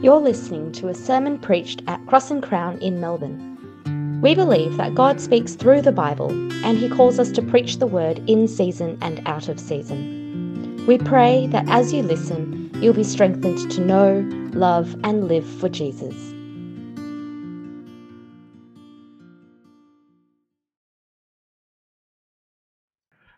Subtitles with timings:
[0.00, 4.20] You're listening to a sermon preached at Cross and Crown in Melbourne.
[4.22, 6.30] We believe that God speaks through the Bible
[6.64, 10.84] and He calls us to preach the word in season and out of season.
[10.86, 14.20] We pray that as you listen, you'll be strengthened to know,
[14.52, 16.14] love, and live for Jesus.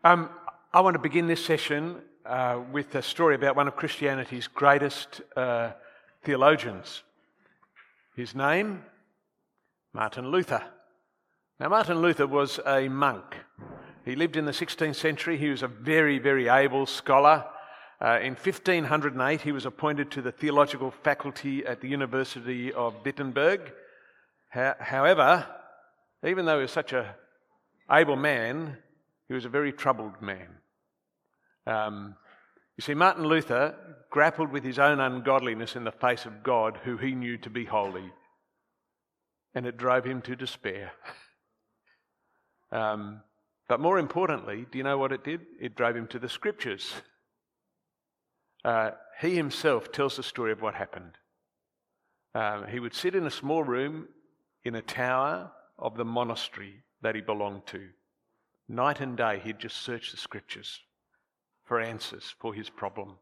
[0.05, 0.29] Um,
[0.75, 5.23] I want to begin this session uh, with a story about one of Christianity's greatest
[5.39, 5.71] uh,
[6.23, 7.03] theologians.
[8.17, 8.85] His name,
[9.93, 10.63] Martin Luther.
[11.59, 13.37] Now, Martin Luther was a monk.
[14.05, 15.37] He lived in the 16th century.
[15.37, 17.45] He was a very, very able scholar.
[18.03, 23.73] Uh, in 1508, he was appointed to the theological faculty at the University of Wittenberg.
[24.55, 25.47] Ha- however,
[26.27, 27.15] even though he was such a
[27.91, 28.79] able man,
[29.29, 30.49] he was a very troubled man.
[31.67, 32.17] Um,
[32.81, 33.75] you see, Martin Luther
[34.09, 37.67] grappled with his own ungodliness in the face of God, who he knew to be
[37.67, 38.11] holy,
[39.55, 40.93] and it drove him to despair.
[42.73, 43.21] Um,
[43.69, 45.43] but more importantly, do you know what it did?
[45.61, 46.91] It drove him to the scriptures.
[48.65, 51.19] Uh, he himself tells the story of what happened.
[52.35, 54.09] Um, he would sit in a small room
[54.65, 57.89] in a tower of the monastery that he belonged to.
[58.71, 60.81] Night and day, he'd just search the scriptures
[61.71, 63.17] for answers for his problem.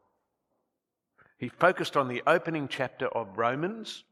[1.36, 4.04] He focused on the opening chapter of Romans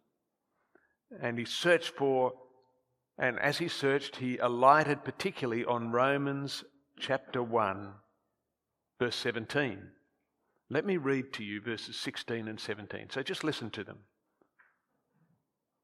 [1.23, 2.35] and he searched for,
[3.19, 6.65] and as he searched, he alighted particularly on Romans
[7.01, 7.95] chapter 1,
[9.01, 9.79] verse 17.
[10.69, 13.09] Let me read to you verses 16 and 17.
[13.13, 14.01] So just listen to them.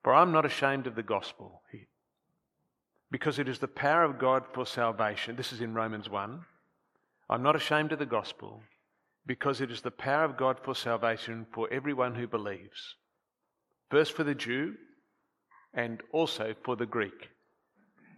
[0.05, 1.63] For I'm not ashamed of the gospel,
[3.11, 5.37] because it is the power of God for salvation.
[5.37, 6.45] This is in Romans 1
[7.33, 8.61] I'm not ashamed of the gospel
[9.25, 12.97] because it is the power of God for salvation for everyone who believes,
[13.91, 14.75] first for the Jew
[15.73, 17.31] and also for the Greek.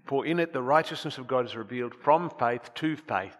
[0.05, 3.37] For in it the righteousness of God is revealed from faith to faith,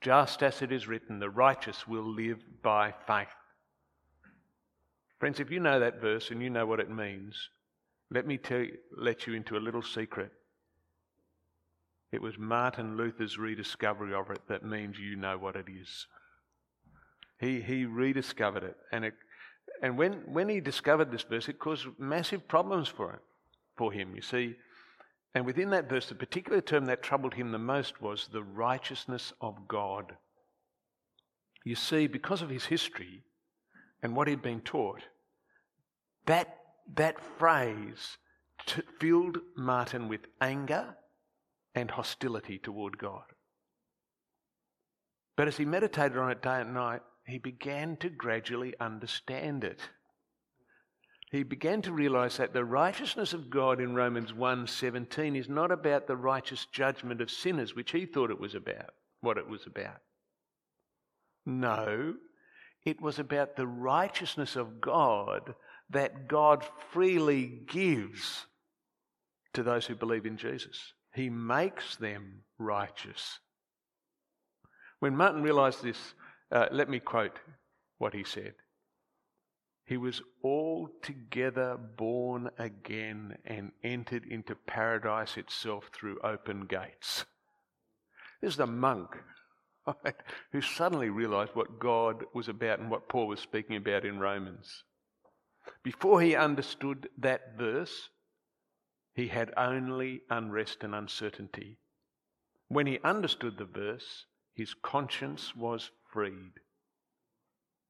[0.00, 3.26] just as it is written, the righteous will live by faith.
[5.18, 7.34] Friends, if you know that verse and you know what it means,
[8.12, 10.30] let me tell you, let you into a little secret.
[12.16, 16.06] It was Martin Luther's rediscovery of it that means you know what it is.
[17.38, 18.74] He, he rediscovered it.
[18.90, 19.12] And, it,
[19.82, 23.20] and when, when he discovered this verse, it caused massive problems for, it,
[23.76, 24.54] for him, you see.
[25.34, 29.34] And within that verse, the particular term that troubled him the most was the righteousness
[29.42, 30.16] of God.
[31.66, 33.24] You see, because of his history
[34.02, 35.02] and what he'd been taught,
[36.24, 36.56] that,
[36.94, 38.16] that phrase
[38.64, 40.96] t- filled Martin with anger
[41.76, 43.24] and hostility toward God.
[45.36, 49.80] But as he meditated on it day and night, he began to gradually understand it.
[51.30, 56.06] He began to realize that the righteousness of God in Romans 1:17 is not about
[56.06, 60.00] the righteous judgment of sinners, which he thought it was about, what it was about.
[61.44, 62.16] No,
[62.84, 65.54] it was about the righteousness of God
[65.90, 68.46] that God freely gives
[69.52, 70.94] to those who believe in Jesus.
[71.16, 73.38] He makes them righteous.
[75.00, 76.14] When Martin realized this,
[76.52, 77.38] uh, let me quote
[77.96, 78.52] what he said.
[79.86, 87.24] He was altogether born again and entered into paradise itself through open gates.
[88.42, 89.16] This is a monk
[90.04, 90.14] right,
[90.52, 94.84] who suddenly realized what God was about and what Paul was speaking about in Romans.
[95.82, 98.10] Before he understood that verse,
[99.16, 101.78] he had only unrest and uncertainty.
[102.68, 106.52] When he understood the verse, his conscience was freed.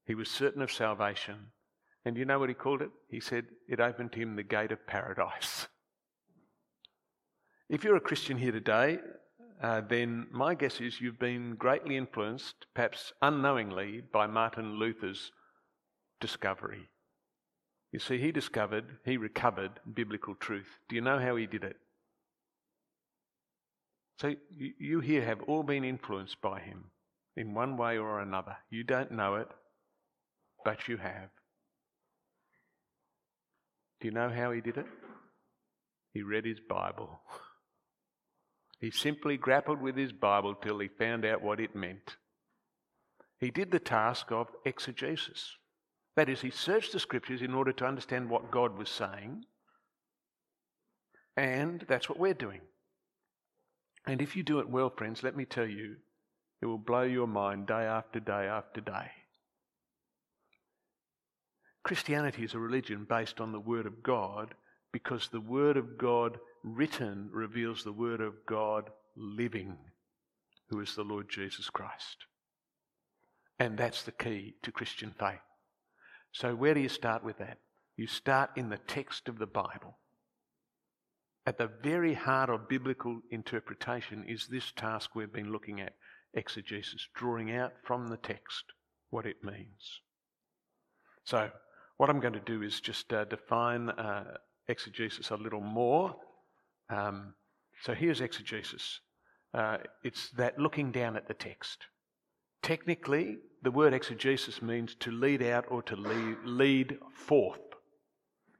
[0.07, 1.49] He was certain of salvation.
[2.05, 2.91] And you know what he called it?
[3.11, 5.67] He said it opened to him the gate of paradise.
[7.69, 9.01] If you're a Christian here today,
[9.61, 15.33] uh, then my guess is you've been greatly influenced, perhaps unknowingly, by Martin Luther's
[16.21, 16.89] discovery.
[17.97, 20.69] You see, he discovered, he recovered biblical truth.
[20.87, 21.79] Do you know how he did it?
[24.21, 26.91] So you here have all been influenced by him
[27.39, 28.59] in one way or another.
[28.69, 29.49] You don't know it,
[30.63, 31.31] but you have.
[34.03, 34.87] Do you know how he did it?
[36.13, 37.23] He read his Bible.
[38.79, 42.17] He simply grappled with his Bible till he found out what it meant.
[43.41, 45.57] He did the task of exegesis.
[46.17, 49.45] That is, he searched the scriptures in order to understand what God was saying.
[51.37, 52.63] And that's what we're doing.
[54.07, 55.97] And if you do it well, friends, let me tell you,
[56.63, 59.11] it will blow your mind day after day after day.
[61.85, 64.55] Christianity is a religion based on the Word of God
[64.93, 69.77] because the Word of God written reveals the Word of God living,
[70.71, 72.25] who is the Lord Jesus Christ.
[73.59, 75.39] And that's the key to Christian faith.
[76.37, 77.61] So, where do you start with that?
[77.97, 79.97] You start in the text of the Bible.
[81.47, 85.95] At the very heart of biblical interpretation is this task we've been looking at
[86.35, 88.65] exegesis, drawing out from the text
[89.09, 90.03] what it means.
[91.25, 91.51] So,
[91.97, 94.37] what I'm going to do is just uh, define uh,
[94.69, 96.17] exegesis a little more.
[96.91, 97.33] Um,
[97.81, 99.01] so, here's exegesis
[99.55, 101.87] uh, it's that looking down at the text.
[102.63, 107.59] Technically, the word exegesis means to lead out or to lead, lead forth.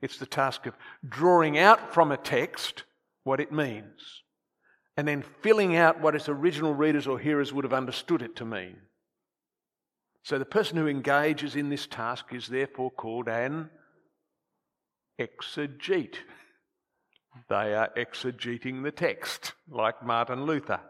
[0.03, 0.75] It's the task of
[1.09, 2.83] drawing out from a text
[3.23, 4.25] what it means
[4.97, 8.45] and then filling out what its original readers or hearers would have understood it to
[8.45, 8.79] mean.
[10.25, 13.71] So the person who engages in this task is therefore called an
[15.21, 16.17] exegete.
[17.49, 20.81] They are exegeting the text, like Martin Luther.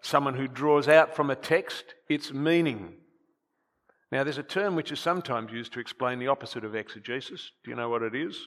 [0.00, 2.94] Someone who draws out from a text its meaning.
[4.10, 7.50] Now, there's a term which is sometimes used to explain the opposite of exegesis.
[7.62, 8.46] Do you know what it is?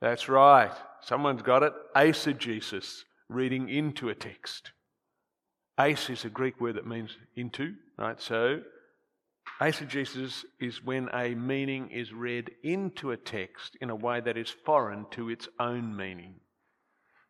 [0.00, 0.72] That's right.
[1.00, 1.72] Someone's got it.
[1.94, 4.72] Eisegesis, reading into a text.
[5.78, 8.20] Eis is a Greek word that means into, right?
[8.20, 8.62] So,
[9.60, 14.50] eisegesis is when a meaning is read into a text in a way that is
[14.50, 16.40] foreign to its own meaning.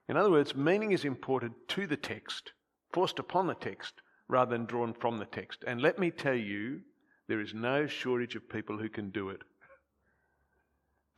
[0.09, 2.53] In other words, meaning is imported to the text,
[2.93, 3.95] forced upon the text,
[4.29, 5.65] rather than drawn from the text.
[5.67, 6.81] And let me tell you,
[7.29, 9.43] there is no shortage of people who can do it.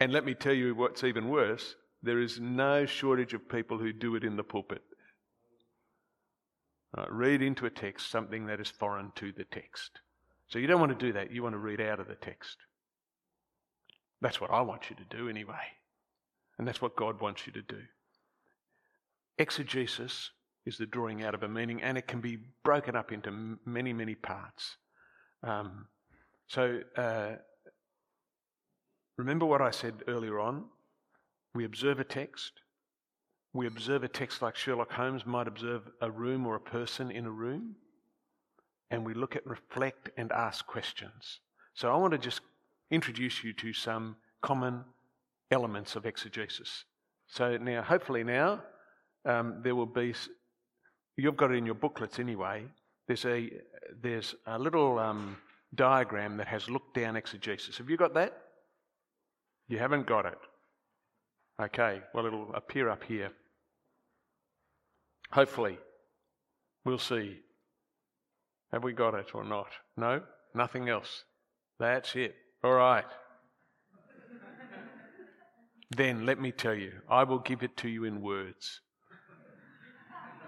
[0.00, 3.93] And let me tell you what's even worse there is no shortage of people who
[3.93, 4.82] do it in the pulpit.
[6.96, 10.00] Right, read into a text something that is foreign to the text.
[10.46, 11.32] So you don't want to do that.
[11.32, 12.56] You want to read out of the text.
[14.20, 15.55] That's what I want you to do anyway.
[16.56, 17.82] And that's what God wants you to do.
[19.38, 20.31] Exegesis
[20.67, 23.93] is the drawing out of a meaning, and it can be broken up into many,
[23.93, 24.76] many parts.
[25.43, 25.87] Um,
[26.49, 27.37] so, uh,
[29.17, 30.64] remember what I said earlier on?
[31.55, 32.52] We observe a text.
[33.55, 37.25] We observe a text like Sherlock Holmes might observe a room or a person in
[37.25, 37.76] a room.
[38.90, 41.40] And we look at, reflect, and ask questions.
[41.75, 42.40] So, I want to just
[42.90, 44.85] introduce you to some common
[45.50, 46.85] elements of exegesis.
[47.29, 48.62] So, now, hopefully, now
[49.25, 50.15] um, there will be
[51.19, 52.65] You've got it in your booklets anyway.
[53.09, 53.50] There's a,
[54.00, 55.37] there's a little um,
[55.75, 57.76] diagram that has look down exegesis.
[57.79, 58.41] Have you got that?
[59.67, 60.38] You haven't got it.
[61.61, 63.32] Okay, well, it'll appear up here.
[65.32, 65.76] Hopefully.
[66.85, 67.41] We'll see.
[68.73, 69.69] Have we got it or not?
[69.97, 70.23] No?
[70.55, 71.25] Nothing else.
[71.81, 72.37] That's it.
[72.62, 73.05] All right.
[75.91, 78.82] then let me tell you, I will give it to you in words.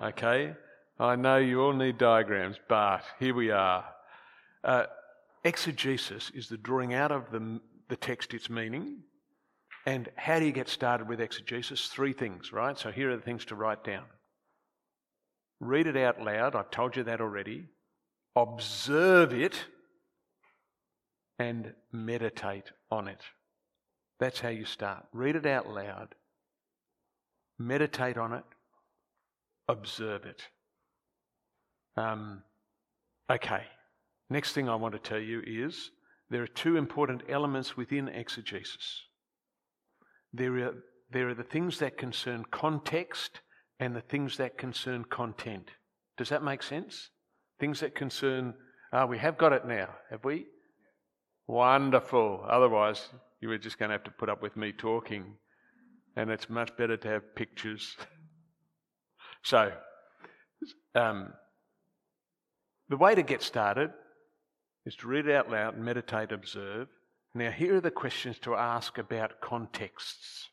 [0.02, 0.54] Okay?
[0.98, 3.84] I know you all need diagrams, but here we are.
[4.62, 4.84] Uh,
[5.44, 8.98] exegesis is the drawing out of the, the text its meaning.
[9.86, 11.86] And how do you get started with exegesis?
[11.86, 12.78] Three things, right?
[12.78, 14.04] So here are the things to write down.
[15.58, 16.54] Read it out loud.
[16.54, 17.66] I've told you that already.
[18.36, 19.64] Observe it
[21.38, 23.20] and meditate on it.
[24.18, 25.06] That's how you start.
[25.12, 26.14] Read it out loud.
[27.58, 28.44] Meditate on it
[29.70, 30.42] observe it.
[31.96, 32.42] Um,
[33.30, 33.62] okay,
[34.28, 35.90] next thing I want to tell you is
[36.30, 39.02] there are two important elements within exegesis.
[40.32, 40.74] There are,
[41.10, 43.40] there are the things that concern context
[43.80, 45.70] and the things that concern content.
[46.16, 47.10] Does that make sense?
[47.58, 48.54] Things that concern,
[48.92, 50.46] ah, we have got it now, have we?
[51.46, 52.44] Wonderful.
[52.48, 53.08] Otherwise,
[53.40, 55.34] you were just going to have to put up with me talking.
[56.16, 57.96] And it's much better to have pictures.
[59.42, 59.72] So,
[60.94, 61.32] um,
[62.88, 63.90] the way to get started
[64.84, 66.88] is to read it out loud, meditate, observe.
[67.34, 70.48] Now, here are the questions to ask about contexts.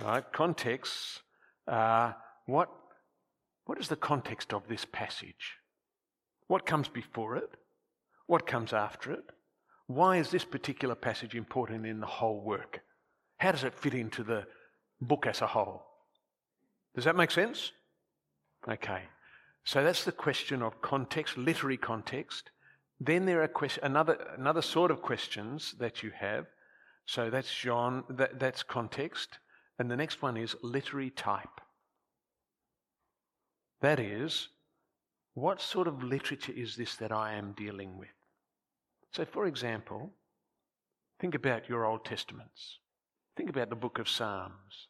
[0.00, 0.24] Right?
[0.32, 1.20] Contexts
[1.68, 2.70] are what,
[3.66, 5.58] what is the context of this passage?
[6.46, 7.50] What comes before it?
[8.26, 9.24] What comes after it?
[9.86, 12.80] Why is this particular passage important in the whole work?
[13.38, 14.46] How does it fit into the
[15.00, 15.89] book as a whole?
[16.94, 17.72] Does that make sense?
[18.68, 19.02] Okay.
[19.64, 22.50] So that's the question of context, literary context.
[22.98, 26.46] Then there are question, another, another sort of questions that you have.
[27.06, 29.38] So that's John, that, that's context.
[29.78, 31.60] And the next one is literary type.
[33.80, 34.48] That is,
[35.34, 38.08] what sort of literature is this that I am dealing with?
[39.12, 40.12] So, for example,
[41.18, 42.78] think about your Old Testaments.
[43.36, 44.88] Think about the book of Psalms.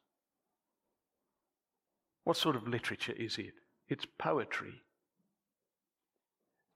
[2.24, 3.54] What sort of literature is it?
[3.88, 4.74] It's poetry.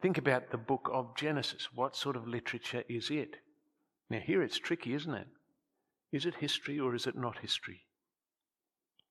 [0.02, 1.68] Think about the book of Genesis.
[1.74, 3.36] What sort of literature is it?
[4.10, 5.28] Now, here it's tricky, isn't it?
[6.12, 7.80] Is it history or is it not history?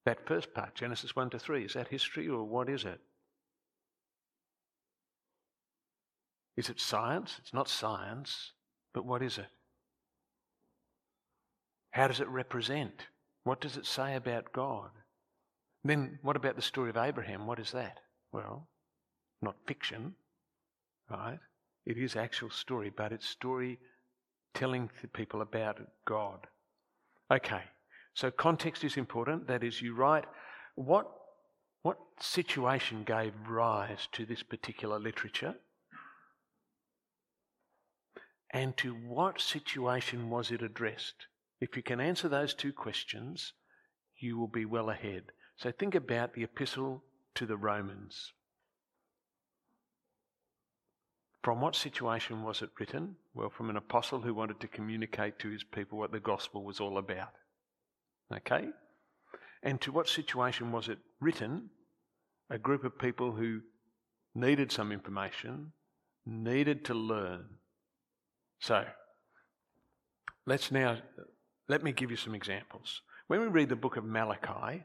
[0.05, 2.99] That first part, Genesis 1 to 3, is that history or what is it?
[6.55, 7.37] Is it science?
[7.39, 8.51] It's not science,
[8.93, 9.47] but what is it?
[11.91, 13.07] How does it represent?
[13.43, 14.89] What does it say about God?
[15.83, 17.45] Then what about the story of Abraham?
[17.45, 17.99] What is that?
[18.31, 18.67] Well,
[19.41, 20.15] not fiction,
[21.09, 21.39] right?
[21.85, 23.79] It is actual story, but it's story
[24.53, 26.47] telling people about God.
[27.31, 27.63] Okay,
[28.13, 29.47] so context is important.
[29.47, 30.25] That is, you write
[30.75, 31.07] what,
[31.81, 35.55] what situation gave rise to this particular literature
[38.51, 41.27] and to what situation was it addressed?
[41.59, 43.53] If you can answer those two questions,
[44.19, 45.23] you will be well ahead.
[45.57, 47.03] So think about the epistle
[47.35, 48.33] to the Romans.
[51.43, 53.15] From what situation was it written?
[53.33, 56.79] Well, from an apostle who wanted to communicate to his people what the gospel was
[56.79, 57.33] all about.
[58.33, 58.69] Okay?
[59.61, 61.69] And to what situation was it written?
[62.49, 63.61] A group of people who
[64.35, 65.71] needed some information,
[66.25, 67.45] needed to learn.
[68.59, 68.85] So,
[70.45, 70.97] let's now,
[71.67, 73.01] let me give you some examples.
[73.27, 74.83] When we read the book of Malachi,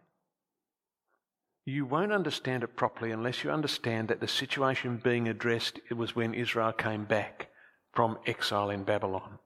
[1.69, 6.33] you won't understand it properly unless you understand that the situation being addressed was when
[6.33, 7.49] Israel came back
[7.93, 9.39] from exile in Babylon.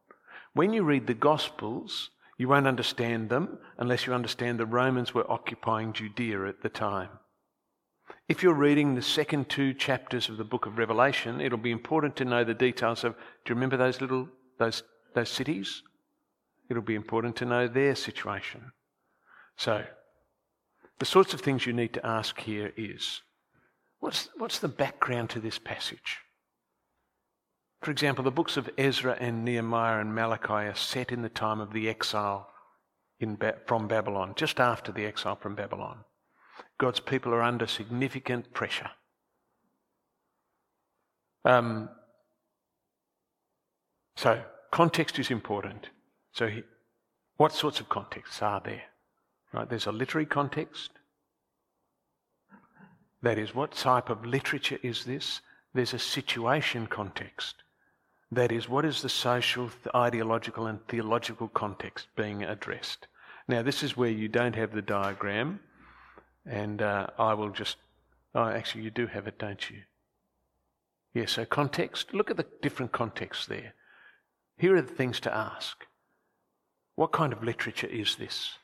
[0.54, 5.28] When you read the Gospels, you won't understand them unless you understand the Romans were
[5.28, 7.08] occupying Judea at the time.
[8.28, 12.14] If you're reading the second two chapters of the book of Revelation, it'll be important
[12.16, 15.82] to know the details of do you remember those little those those cities?
[16.70, 18.72] It'll be important to know their situation.
[19.56, 19.84] So
[20.98, 23.22] the sorts of things you need to ask here is
[24.00, 26.18] what's, what's the background to this passage?
[27.82, 31.60] For example, the books of Ezra and Nehemiah and Malachi are set in the time
[31.60, 32.48] of the exile
[33.20, 36.04] ba- from Babylon, just after the exile from Babylon.
[36.78, 38.90] God's people are under significant pressure.
[41.44, 41.88] Um,
[44.16, 45.88] so, context is important.
[46.32, 46.62] So, he,
[47.36, 48.82] what sorts of contexts are there?
[49.52, 50.90] Right, there's a literary context.
[53.22, 55.40] That is, what type of literature is this?
[55.74, 57.56] There's a situation context.
[58.30, 63.06] That is, what is the social, ideological, and theological context being addressed?
[63.46, 65.60] Now, this is where you don't have the diagram,
[66.46, 67.76] and uh, I will just.
[68.34, 69.82] Oh, actually, you do have it, don't you?
[71.12, 72.14] Yeah, so context.
[72.14, 73.74] Look at the different contexts there.
[74.56, 75.84] Here are the things to ask
[76.94, 78.58] What kind of literature is this?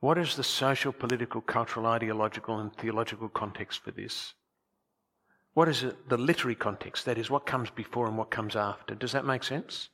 [0.00, 4.34] What is the social, political, cultural, ideological, and theological context for this?
[5.54, 7.04] What is it, the literary context?
[7.04, 8.94] That is, what comes before and what comes after.
[8.94, 9.88] Does that make sense?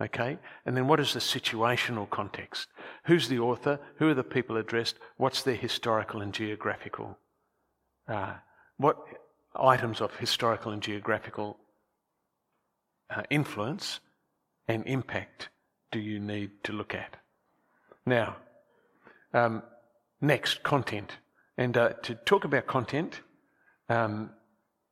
[0.00, 0.38] Okay?
[0.64, 2.68] And then what is the situational context?
[3.04, 3.78] Who's the author?
[3.96, 4.96] Who are the people addressed?
[5.18, 7.18] What's their historical and geographical?
[8.08, 8.34] Uh,
[8.78, 8.96] what
[9.54, 11.58] items of historical and geographical
[13.10, 14.00] uh, influence
[14.68, 15.50] and impact
[15.90, 17.16] do you need to look at?
[18.06, 18.36] Now,
[19.34, 19.62] um,
[20.20, 21.12] next, content.
[21.56, 23.20] And uh, to talk about content,
[23.88, 24.30] um,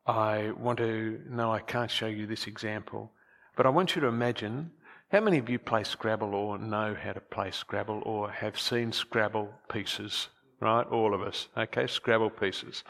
[0.06, 3.12] I want to, no, I can't show you this example,
[3.56, 4.70] but I want you to imagine
[5.10, 8.92] how many of you play Scrabble or know how to play Scrabble or have seen
[8.92, 10.28] Scrabble pieces,
[10.60, 10.86] right?
[10.86, 11.86] All of us, okay?
[11.86, 12.82] Scrabble pieces.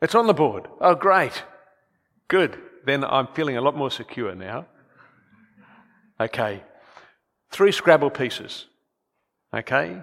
[0.00, 0.68] It's on the board.
[0.80, 1.42] Oh, great.
[2.28, 2.58] Good.
[2.84, 4.66] Then I'm feeling a lot more secure now.
[6.20, 6.62] Okay.
[7.50, 8.66] Three Scrabble pieces.
[9.56, 9.96] Okay?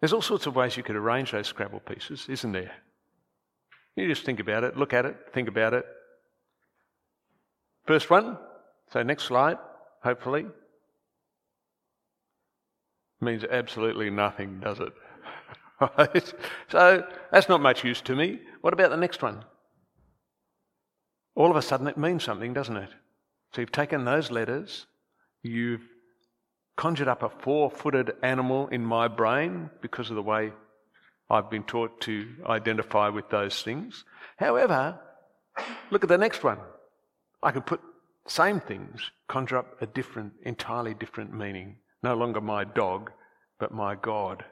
[0.00, 2.72] There's all sorts of ways you could arrange those Scrabble pieces, isn't there?
[3.96, 5.84] You just think about it, look at it, think about it.
[7.86, 8.38] First one,
[8.92, 9.58] so next slide,
[10.02, 10.46] hopefully.
[13.20, 14.92] Means absolutely nothing, does it?
[16.68, 18.40] So that's not much use to me.
[18.60, 19.42] What about the next one?
[21.34, 22.90] All of a sudden it means something, doesn't it?
[23.54, 24.86] So you've taken those letters,
[25.42, 25.80] you've
[26.80, 30.50] conjured up a four footed animal in my brain because of the way
[31.28, 34.06] I've been taught to identify with those things.
[34.38, 34.98] However,
[35.90, 36.56] look at the next one.
[37.42, 37.82] I can put
[38.26, 41.76] same things, conjure up a different, entirely different meaning.
[42.02, 43.12] No longer my dog,
[43.58, 44.42] but my God.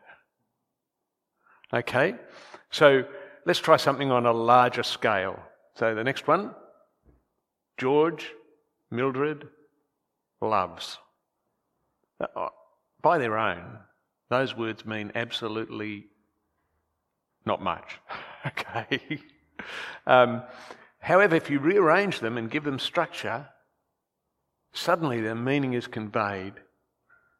[1.73, 2.15] Okay?
[2.71, 3.05] So
[3.47, 5.41] let's try something on a larger scale.
[5.77, 6.55] So the next one
[7.79, 8.35] George,
[8.91, 9.49] Mildred,
[10.43, 10.99] loves.
[13.01, 13.79] By their own,
[14.29, 16.07] those words mean absolutely
[17.45, 17.99] not much.
[18.47, 19.21] okay?
[20.07, 20.43] Um,
[21.01, 23.49] however, if you rearrange them and give them structure,
[24.73, 26.55] suddenly their meaning is conveyed.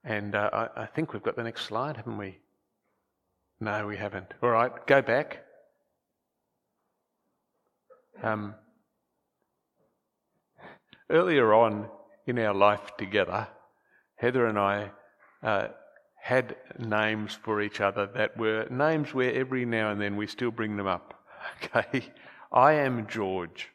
[0.05, 2.39] And uh, I, I think we've got the next slide, haven't we?
[3.61, 4.33] No, we haven't.
[4.43, 5.45] All right, go back.
[8.23, 8.55] Um,
[11.11, 11.89] earlier on
[12.27, 13.49] in our life together,
[14.19, 14.91] Heather and I
[15.43, 15.69] uh,
[16.21, 20.51] had names for each other that were names where every now and then we still
[20.51, 21.15] bring them up.
[21.65, 22.05] Okay,
[22.53, 23.71] I am George.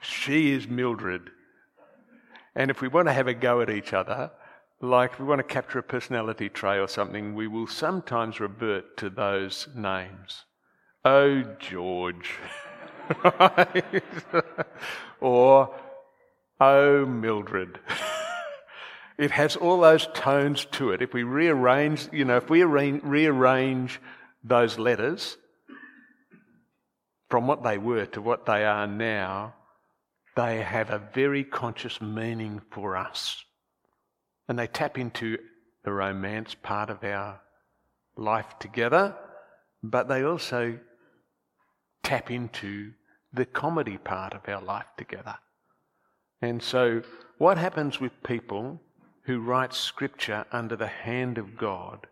[0.00, 1.30] She is Mildred.
[2.56, 4.32] And if we want to have a go at each other,
[4.80, 9.08] like we want to capture a personality trait or something, we will sometimes revert to
[9.08, 10.44] those names.
[11.04, 12.34] Oh, George.
[15.20, 15.74] or,
[16.60, 17.78] oh, Mildred.
[19.18, 21.02] It has all those tones to it.
[21.02, 24.00] If we rearrange, you know, if we rearrange
[24.42, 25.36] those letters
[27.28, 29.54] from what they were to what they are now,
[30.36, 33.44] they have a very conscious meaning for us.
[34.48, 35.38] And they tap into
[35.84, 37.40] the romance part of our
[38.16, 39.16] life together,
[39.82, 40.78] but they also
[42.02, 42.92] tap into
[43.32, 45.36] the comedy part of our life together.
[46.40, 47.02] And so,
[47.38, 48.80] what happens with people
[49.24, 52.06] who write scripture under the hand of God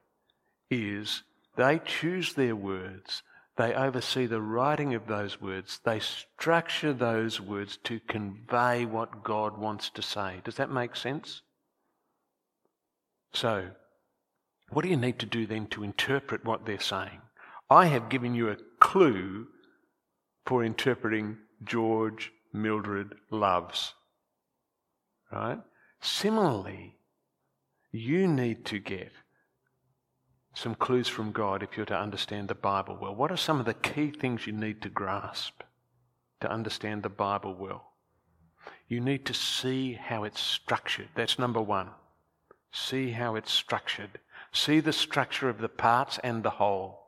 [0.71, 1.23] is
[1.57, 3.23] they choose their words,
[3.57, 9.59] they oversee the writing of those words, they structure those words to convey what God
[9.59, 10.41] wants to say.
[10.45, 11.43] Does that make sense?
[13.33, 13.71] So,
[14.71, 17.21] what do you need to do then to interpret what they're saying?
[17.69, 19.47] I have given you a clue
[20.47, 23.95] for interpreting George Mildred loves.
[25.31, 25.61] Right?
[26.01, 26.97] Similarly,
[27.93, 29.13] you need to get
[30.55, 33.15] some clues from God if you're to understand the Bible well.
[33.15, 35.63] What are some of the key things you need to grasp
[36.41, 37.93] to understand the Bible well?
[38.89, 41.09] You need to see how it's structured.
[41.15, 41.89] That's number one.
[42.73, 44.19] See how it's structured.
[44.53, 46.99] See the structure of the parts and the whole.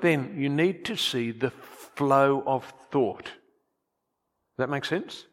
[0.00, 3.32] Then you need to see the flow of thought.
[4.58, 5.24] That makes sense?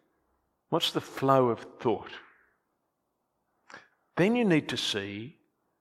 [0.69, 2.11] What's the flow of thought?
[4.17, 5.37] Then you need to see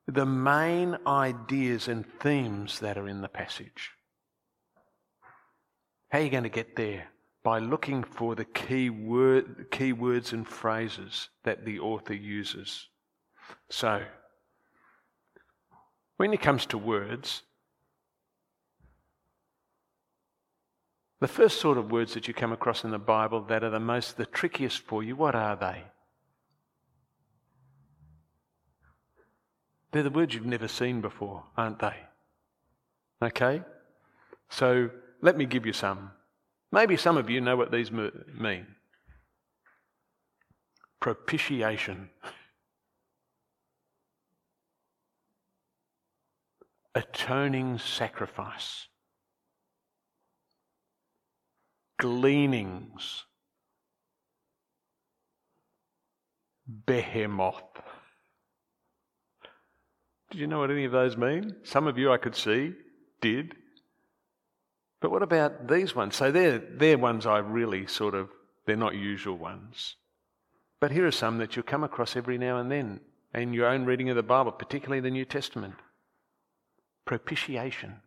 [0.06, 3.92] the main ideas and themes that are in the passage.
[6.10, 7.08] How are you going to get there?
[7.42, 12.88] By looking for the key, word, key words and phrases that the author uses.
[13.68, 14.02] So,
[16.16, 17.42] when it comes to words,
[21.20, 23.80] the first sort of words that you come across in the Bible that are the
[23.80, 25.84] most, the trickiest for you, what are they?
[29.94, 31.94] They're the words you've never seen before, aren't they?
[33.22, 33.62] Okay?
[34.50, 34.90] So
[35.22, 36.10] let me give you some.
[36.72, 38.66] Maybe some of you know what these mean.
[40.98, 42.10] Propitiation.
[46.96, 48.88] Atoning sacrifice.
[52.00, 53.26] Gleanings.
[56.66, 57.62] Behemoth.
[60.34, 61.54] Did you know what any of those mean?
[61.62, 62.74] Some of you I could see
[63.20, 63.54] did.
[65.00, 66.16] But what about these ones?
[66.16, 68.30] So they're, they're ones I really sort of,
[68.66, 69.94] they're not usual ones.
[70.80, 72.98] But here are some that you'll come across every now and then
[73.32, 75.76] in your own reading of the Bible, particularly the New Testament.
[77.04, 78.00] Propitiation.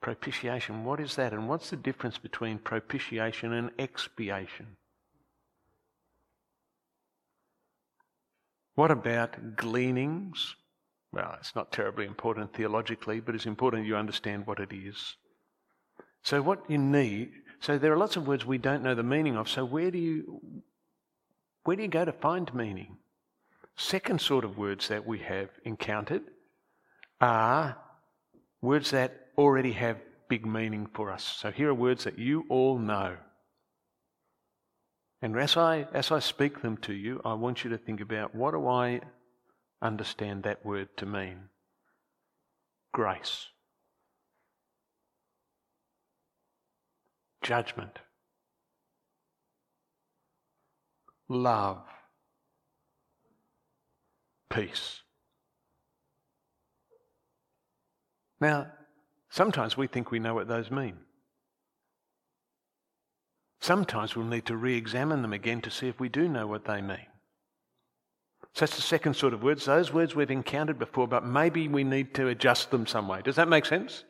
[0.00, 1.34] Propitiation, what is that?
[1.34, 4.78] And what's the difference between propitiation and expiation?
[8.78, 10.54] What about gleanings?
[11.10, 15.16] Well, it's not terribly important theologically, but it's important you understand what it is.
[16.22, 19.36] So, what you need, so there are lots of words we don't know the meaning
[19.36, 20.62] of, so where do you,
[21.64, 22.98] where do you go to find meaning?
[23.76, 26.22] Second sort of words that we have encountered
[27.20, 27.76] are
[28.62, 29.96] words that already have
[30.28, 31.24] big meaning for us.
[31.24, 33.16] So, here are words that you all know.
[35.20, 38.34] And as I, as I speak them to you, I want you to think about
[38.34, 39.00] what do I
[39.82, 41.48] understand that word to mean?
[42.92, 43.46] Grace.
[47.42, 47.98] Judgment.
[51.28, 51.82] Love.
[54.50, 55.02] Peace.
[58.40, 58.68] Now,
[59.30, 60.96] Sometimes we think we know what those mean.
[63.60, 66.64] Sometimes we'll need to re examine them again to see if we do know what
[66.64, 67.06] they mean.
[68.54, 69.64] So that's the second sort of words.
[69.64, 73.20] Those words we've encountered before, but maybe we need to adjust them some way.
[73.22, 74.04] Does that make sense?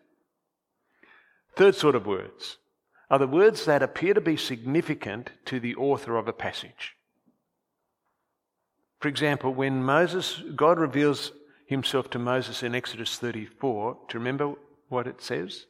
[1.57, 2.59] Third sort of words
[3.11, 6.95] are the words that appear to be significant to the author of a passage.
[9.01, 11.33] For example, when Moses, God reveals
[11.67, 14.55] himself to Moses in Exodus 34, do you remember
[14.89, 15.67] what it says?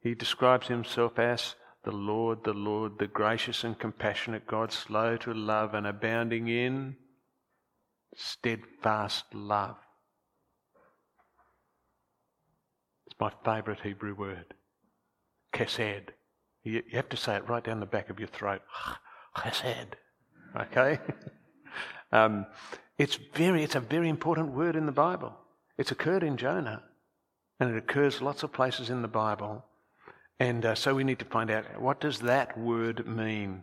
[0.00, 5.34] He describes himself as the Lord, the Lord, the gracious and compassionate God, slow to
[5.34, 6.96] love and abounding in
[8.16, 9.76] steadfast love.
[13.06, 14.54] It's my favourite Hebrew word.
[15.52, 16.10] Chesed.
[16.62, 18.62] You, have to say it right down the back of your throat.
[19.36, 19.94] Chesed.
[20.56, 21.00] Okay?
[22.12, 22.46] um,
[22.96, 25.36] it's, very, it's a very important word in the Bible.
[25.78, 26.82] It's occurred in Jonah,
[27.58, 29.64] and it occurs lots of places in the Bible.
[30.42, 33.62] And uh, so we need to find out what does that word mean.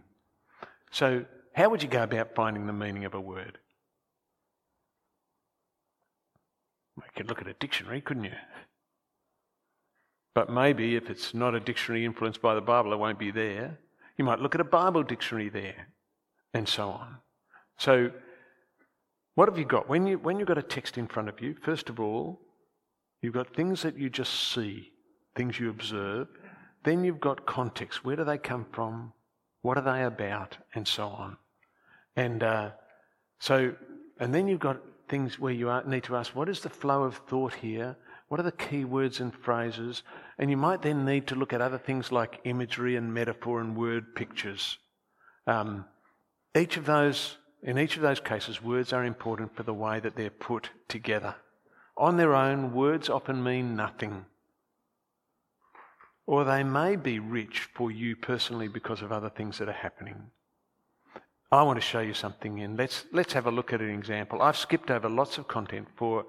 [0.91, 3.57] So how would you go about finding the meaning of a word?
[6.95, 8.39] You could look at a dictionary, couldn't you?
[10.33, 13.77] But maybe if it's not a dictionary influenced by the Bible, it won't be there.
[14.17, 15.89] You might look at a Bible dictionary there,
[16.53, 17.17] and so on.
[17.77, 18.09] So,
[19.35, 19.89] what have you got?
[19.89, 22.39] When, you, when you've got a text in front of you, first of all,
[23.21, 24.93] you've got things that you just see,
[25.35, 26.29] things you observe.
[26.83, 28.05] Then you've got context.
[28.05, 29.13] Where do they come from?
[29.61, 30.57] What are they about?
[30.73, 31.37] And so on.
[32.15, 32.71] And uh,
[33.39, 33.73] so,
[34.19, 37.17] and then you've got things where you need to ask, what is the flow of
[37.27, 37.97] thought here?
[38.27, 40.03] What are the key words and phrases?
[40.37, 43.75] And you might then need to look at other things like imagery and metaphor and
[43.75, 44.77] word pictures.
[45.47, 45.85] Um,
[46.55, 50.15] each of those, in each of those cases, words are important for the way that
[50.15, 51.35] they're put together.
[51.97, 54.25] On their own, words often mean nothing.
[56.29, 60.29] Or they may be rich for you personally because of other things that are happening.
[61.51, 62.77] I want to show you something in.
[62.77, 64.39] Let's, let's have a look at an example.
[64.39, 66.27] I've skipped over lots of content for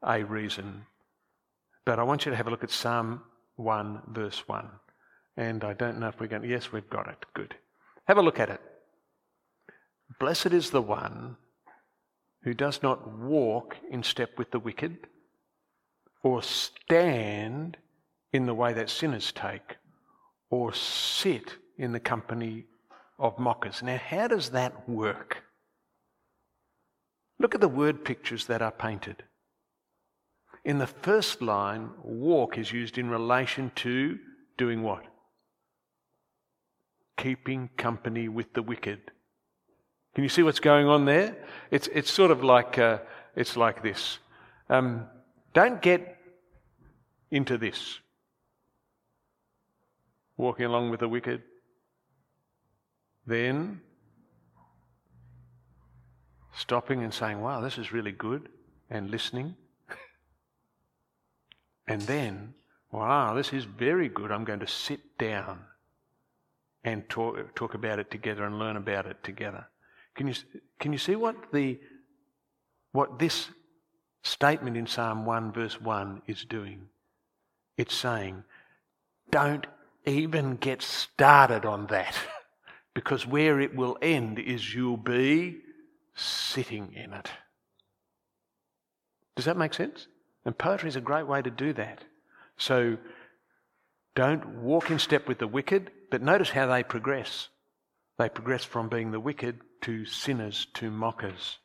[0.00, 0.86] a reason.
[1.84, 3.20] But I want you to have a look at Psalm
[3.56, 4.68] 1, verse 1.
[5.36, 6.48] And I don't know if we're going to.
[6.48, 7.26] Yes, we've got it.
[7.34, 7.56] Good.
[8.04, 8.60] Have a look at it.
[10.20, 11.36] Blessed is the one
[12.44, 14.98] who does not walk in step with the wicked,
[16.22, 17.76] or stand
[18.32, 19.76] in the way that sinners take,
[20.50, 22.64] or sit in the company
[23.18, 23.82] of mockers.
[23.82, 25.44] Now, how does that work?
[27.38, 29.24] Look at the word pictures that are painted.
[30.64, 34.18] In the first line, walk is used in relation to
[34.56, 35.02] doing what?
[37.16, 39.00] Keeping company with the wicked.
[40.14, 41.36] Can you see what's going on there?
[41.70, 42.98] It's, it's sort of like, uh,
[43.34, 44.18] it's like this.
[44.68, 45.06] Um,
[45.52, 46.16] don't get
[47.30, 47.98] into this.
[50.36, 51.42] Walking along with the wicked.
[53.26, 53.80] Then
[56.54, 58.48] stopping and saying, wow, this is really good,
[58.90, 59.56] and listening.
[61.88, 62.54] And then,
[62.92, 64.30] wow, this is very good.
[64.30, 65.58] I'm going to sit down
[66.84, 69.66] and talk, talk about it together and learn about it together.
[70.14, 70.34] Can you,
[70.78, 71.78] can you see what, the,
[72.92, 73.48] what this
[74.22, 76.88] statement in Psalm 1, verse 1 is doing?
[77.76, 78.44] It's saying,
[79.30, 79.66] don't
[80.04, 82.16] even get started on that,
[82.94, 85.60] because where it will end is you'll be
[86.14, 87.30] sitting in it.
[89.36, 90.08] Does that make sense?
[90.44, 92.04] And poetry is a great way to do that.
[92.56, 92.98] So
[94.14, 97.48] don't walk in step with the wicked, but notice how they progress.
[98.18, 101.58] They progress from being the wicked to sinners to mockers.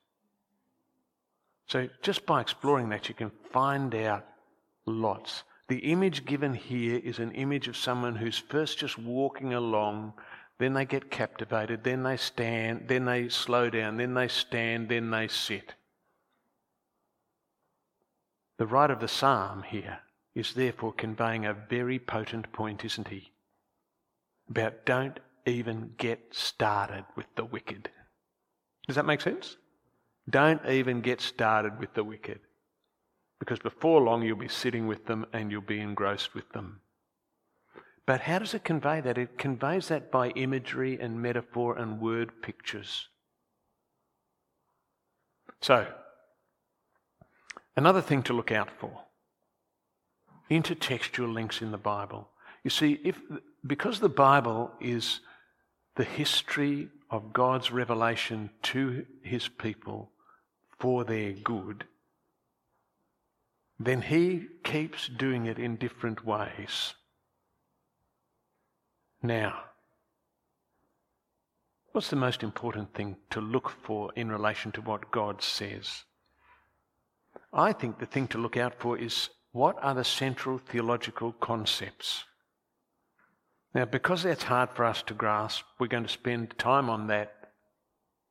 [1.67, 4.25] So just by exploring that, you can find out
[4.85, 5.43] lots.
[5.67, 10.13] The image given here is an image of someone who's first just walking along,
[10.59, 15.11] then they get captivated, then they stand, then they slow down, then they stand, then
[15.11, 15.73] they sit.
[18.57, 19.99] The writer of the psalm here
[20.33, 23.31] is therefore conveying a very potent point, isn't he?
[24.49, 27.89] About don't even get started with the wicked.
[28.87, 29.57] Does that make sense?
[30.29, 32.39] Don't even get started with the wicked.
[33.39, 36.81] Because before long you'll be sitting with them and you'll be engrossed with them.
[38.05, 39.17] But how does it convey that?
[39.17, 43.09] It conveys that by imagery and metaphor and word pictures.
[45.61, 45.87] So,
[47.77, 49.03] Another thing to look out for
[50.49, 52.27] intertextual links in the Bible.
[52.63, 53.21] You see, if,
[53.65, 55.19] because the Bible is
[55.95, 60.09] the history of God's revelation to his people
[60.79, 61.85] for their good,
[63.79, 66.93] then He keeps doing it in different ways.
[69.21, 69.63] Now,
[71.91, 76.03] what's the most important thing to look for in relation to what God says?
[77.53, 82.23] I think the thing to look out for is what are the central theological concepts?
[83.73, 87.33] Now, because that's hard for us to grasp, we're going to spend time on that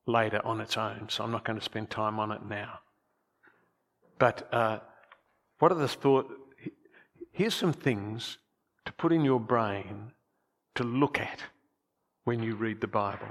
[0.07, 2.81] later on its own, so I'm not going to spend time on it now.
[4.19, 4.79] But uh,
[5.59, 6.31] what are the thought?
[7.33, 8.39] Here's some things
[8.85, 10.13] to put in your brain
[10.75, 11.41] to look at
[12.25, 13.29] when you read the Bible.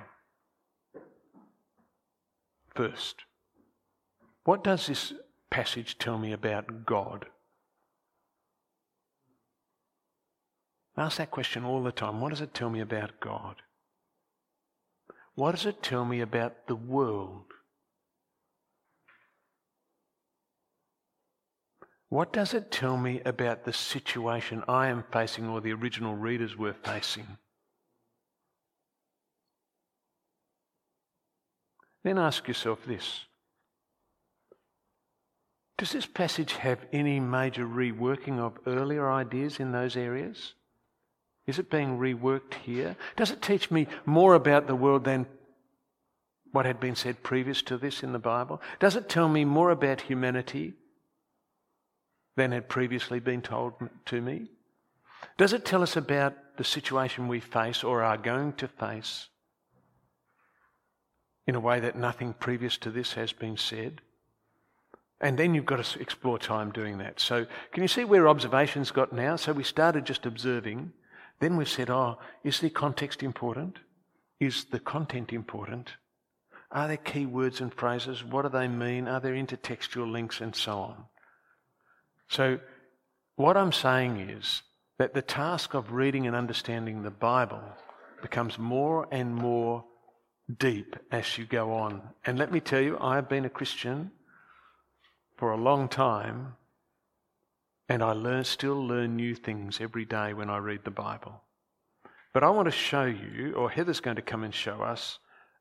[2.73, 3.23] First,
[4.43, 5.13] what does this
[5.49, 7.27] passage tell me about God?
[10.97, 12.21] Ask that question all the time.
[12.21, 13.55] What does it tell me about God?
[15.35, 17.45] What does it tell me about the world?
[22.09, 26.55] What does it tell me about the situation I am facing or the original readers
[26.55, 27.37] were facing?
[32.03, 33.25] Then ask yourself this
[35.77, 40.53] Does this passage have any major reworking of earlier ideas in those areas?
[41.47, 42.95] Is it being reworked here?
[43.15, 45.25] Does it teach me more about the world than
[46.51, 48.61] what had been said previous to this in the Bible?
[48.79, 50.73] Does it tell me more about humanity
[52.35, 53.73] than had previously been told
[54.05, 54.49] to me?
[55.37, 59.27] Does it tell us about the situation we face or are going to face
[61.47, 64.01] in a way that nothing previous to this has been said?
[65.21, 67.19] And then you've got to explore time doing that.
[67.19, 69.37] So, can you see where observations got now?
[69.37, 70.91] So, we started just observing.
[71.39, 73.79] Then we've said, oh, is the context important?
[74.39, 75.93] Is the content important?
[76.71, 78.23] Are there key words and phrases?
[78.23, 79.07] What do they mean?
[79.07, 81.05] Are there intertextual links and so on?
[82.29, 82.59] So,
[83.35, 84.63] what I'm saying is
[84.97, 87.63] that the task of reading and understanding the Bible
[88.21, 89.83] becomes more and more
[90.57, 92.01] deep as you go on.
[92.25, 94.11] And let me tell you, I have been a Christian
[95.37, 96.55] for a long time,
[97.89, 101.41] and I learn, still learn new things every day when I read the Bible.
[102.33, 105.19] But I want to show you, or Heather's going to come and show us,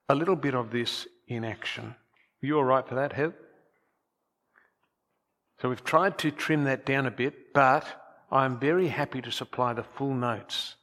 [0.08, 1.94] a little bit of this in action.
[2.40, 3.34] You all right for that, Heather?
[5.64, 7.86] So we've tried to trim that down a bit, but
[8.30, 10.74] I'm very happy to supply the full notes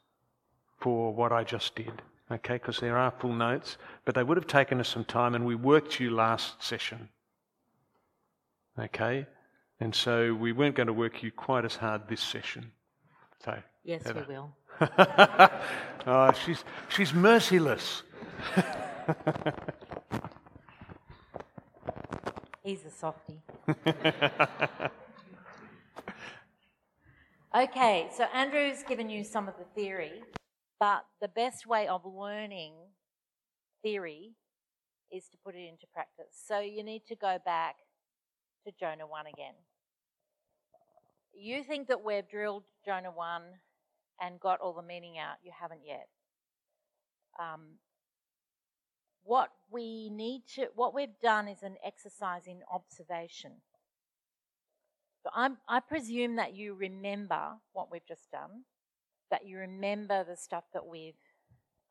[0.79, 2.01] for what I just did.
[2.31, 5.45] Okay, because there are full notes, but they would have taken us some time, and
[5.45, 7.09] we worked you last session.
[8.79, 9.27] Okay,
[9.79, 12.71] and so we weren't going to work you quite as hard this session.
[13.45, 14.25] So yes, Heather.
[14.27, 14.51] we will.
[16.07, 18.01] oh, she's she's merciless.
[22.63, 23.41] He's a softie.
[27.55, 30.21] okay, so Andrew's given you some of the theory,
[30.79, 32.73] but the best way of learning
[33.81, 34.33] theory
[35.11, 36.39] is to put it into practice.
[36.47, 37.77] So you need to go back
[38.65, 39.55] to Jonah 1 again.
[41.33, 43.41] You think that we've drilled Jonah 1
[44.21, 45.37] and got all the meaning out.
[45.43, 46.07] You haven't yet.
[47.39, 47.79] Um,
[49.23, 53.51] what we need to, what we've done is an exercise in observation.
[55.23, 58.63] So I'm, I presume that you remember what we've just done,
[59.29, 61.13] that you remember the stuff that we've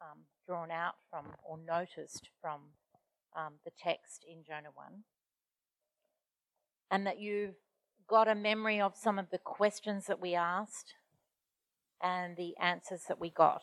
[0.00, 2.60] um, drawn out from or noticed from
[3.36, 4.86] um, the text in Jonah 1,
[6.90, 7.54] and that you've
[8.08, 10.94] got a memory of some of the questions that we asked
[12.02, 13.62] and the answers that we got.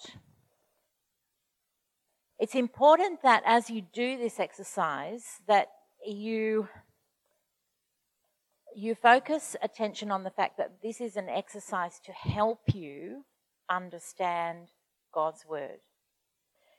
[2.39, 5.69] It's important that as you do this exercise that
[6.05, 6.67] you
[8.75, 13.25] you focus attention on the fact that this is an exercise to help you
[13.67, 14.67] understand
[15.11, 15.79] God's word.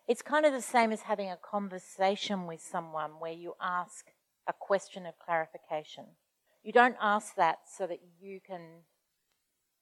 [0.06, 4.06] It's kind of the same as having a conversation with someone where you ask
[4.46, 6.04] a question of clarification.
[6.62, 8.84] You don't ask that so that you can,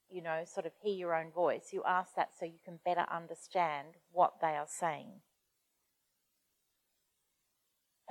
[0.08, 1.68] you know, sort of hear your own voice.
[1.70, 5.20] You ask that so you can better understand what they are saying.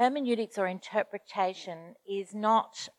[0.06, 2.89] Hermeneutics or interpretation is not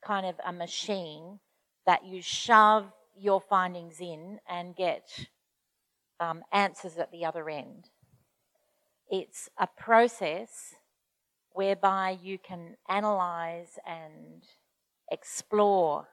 [0.00, 1.40] kind of a machine
[1.86, 2.86] that you shove
[3.18, 5.26] your findings in and get
[6.20, 7.90] um, answers at the other end.
[9.10, 10.76] It's a process
[11.50, 14.44] whereby you can analyze and
[15.10, 16.06] explore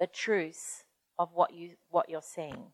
[0.00, 0.84] the truths
[1.18, 2.72] of what you what you're seeing.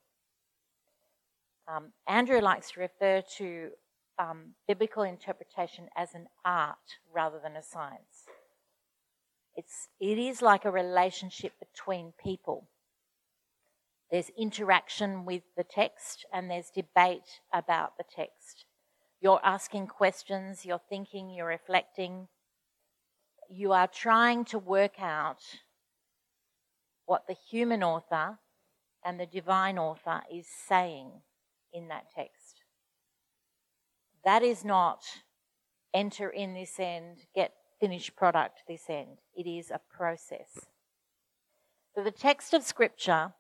[1.67, 3.71] Um, Andrew likes to refer to
[4.19, 6.77] um, biblical interpretation as an art
[7.13, 8.27] rather than a science.
[9.57, 12.69] It's, it is like a relationship between people.
[14.11, 18.65] There's interaction with the text and there's debate about the text.
[19.21, 22.29] You're asking questions, you're thinking, you're reflecting.
[23.51, 25.43] You are trying to work out
[27.07, 28.39] what the human author
[29.05, 31.11] and the divine author is saying
[31.73, 32.38] in that text.
[34.25, 35.03] That is not
[35.95, 39.19] enter in this end, get finished product this end.
[39.35, 40.67] It is a process.
[41.95, 43.33] So the text of Scripture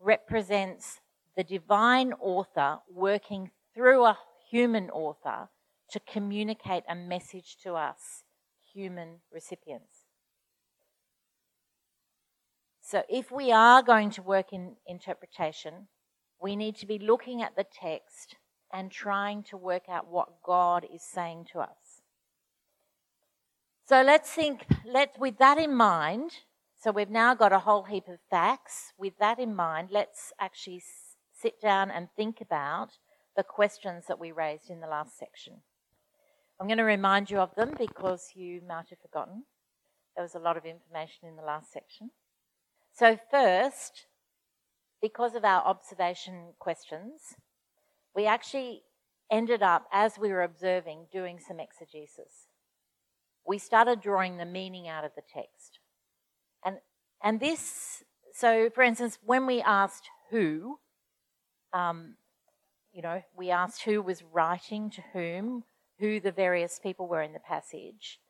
[0.00, 1.00] represents
[1.36, 4.18] the divine author working through a
[4.50, 5.48] human author
[5.90, 8.24] to communicate a message to us,
[8.72, 10.04] human recipients.
[12.80, 15.88] So, if we are going to work in interpretation,
[16.40, 18.36] we need to be looking at the text
[18.74, 22.02] and trying to work out what God is saying to us.
[23.86, 26.32] So let's think, let, with that in mind,
[26.82, 28.92] so we've now got a whole heap of facts.
[28.98, 30.82] With that in mind, let's actually
[31.32, 32.88] sit down and think about
[33.36, 35.62] the questions that we raised in the last section.
[36.60, 39.44] I'm going to remind you of them because you might have forgotten.
[40.16, 42.10] There was a lot of information in the last section.
[42.92, 44.06] So, first,
[45.00, 47.34] because of our observation questions,
[48.14, 48.82] we actually
[49.30, 52.48] ended up, as we were observing, doing some exegesis.
[53.46, 55.78] We started drawing the meaning out of the text.
[56.64, 56.78] And,
[57.22, 60.78] and this, so for instance, when we asked who,
[61.72, 62.14] um,
[62.92, 65.64] you know, we asked who was writing to whom,
[65.98, 68.20] who the various people were in the passage.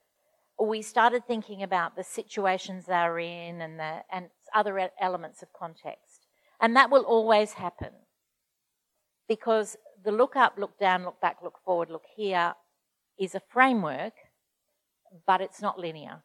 [0.58, 6.26] We started thinking about the situations they're in and, the, and other elements of context.
[6.60, 7.90] And that will always happen
[9.28, 12.54] because the look up, look down, look back, look forward, look here
[13.18, 14.12] is a framework,
[15.26, 16.22] but it's not linear.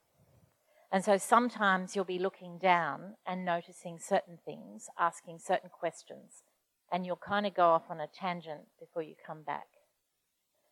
[0.92, 6.44] And so sometimes you'll be looking down and noticing certain things, asking certain questions,
[6.92, 9.68] and you'll kind of go off on a tangent before you come back.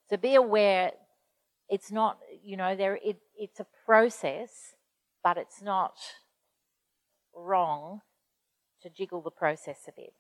[0.10, 0.92] So be aware
[1.70, 4.74] it's not, you know, there it, it's a process,
[5.24, 5.98] but it's not
[7.36, 8.02] wrong
[8.82, 10.13] to jiggle the process a bit.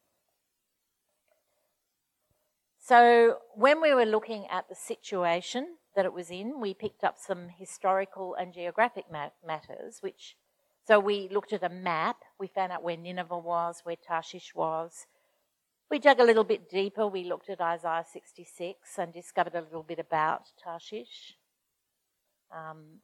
[2.87, 7.17] So, when we were looking at the situation that it was in, we picked up
[7.17, 10.37] some historical and geographic matters, which
[10.87, 15.05] so we looked at a map, we found out where Nineveh was, where Tarshish was.
[15.91, 19.83] We dug a little bit deeper, we looked at Isaiah 66 and discovered a little
[19.83, 21.35] bit about Tarshish.
[22.55, 23.01] Um,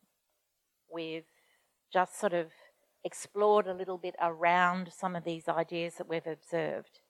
[0.89, 1.28] we've
[1.91, 2.52] just sort of
[3.04, 7.02] explored a little bit around some of these ideas that we've observed.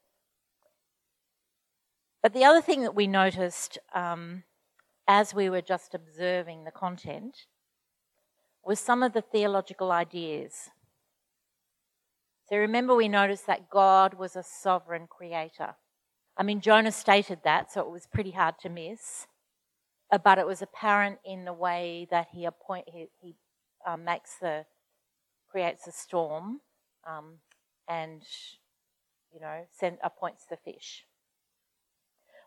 [2.23, 4.43] But the other thing that we noticed um,
[5.07, 7.45] as we were just observing the content
[8.63, 10.69] was some of the theological ideas.
[12.47, 15.75] So remember, we noticed that God was a sovereign creator.
[16.37, 19.27] I mean, Jonah stated that, so it was pretty hard to miss.
[20.09, 23.35] Uh, but it was apparent in the way that he appoint he, he
[23.85, 24.65] uh, makes the
[25.49, 26.61] creates a storm
[27.05, 27.39] um,
[27.87, 28.21] and,
[29.33, 29.65] you know,
[30.03, 31.03] appoints the fish.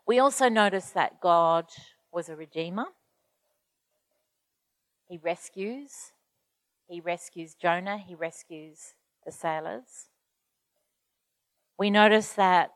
[0.07, 1.67] We also notice that God
[2.13, 2.87] was a redeemer.
[5.09, 6.13] He rescues.
[6.89, 7.99] He rescues Jonah.
[7.99, 10.09] He rescues the sailors.
[11.79, 12.71] We notice that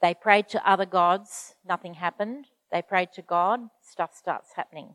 [0.00, 2.46] they prayed to other gods, nothing happened.
[2.72, 4.94] They prayed to God, stuff starts happening.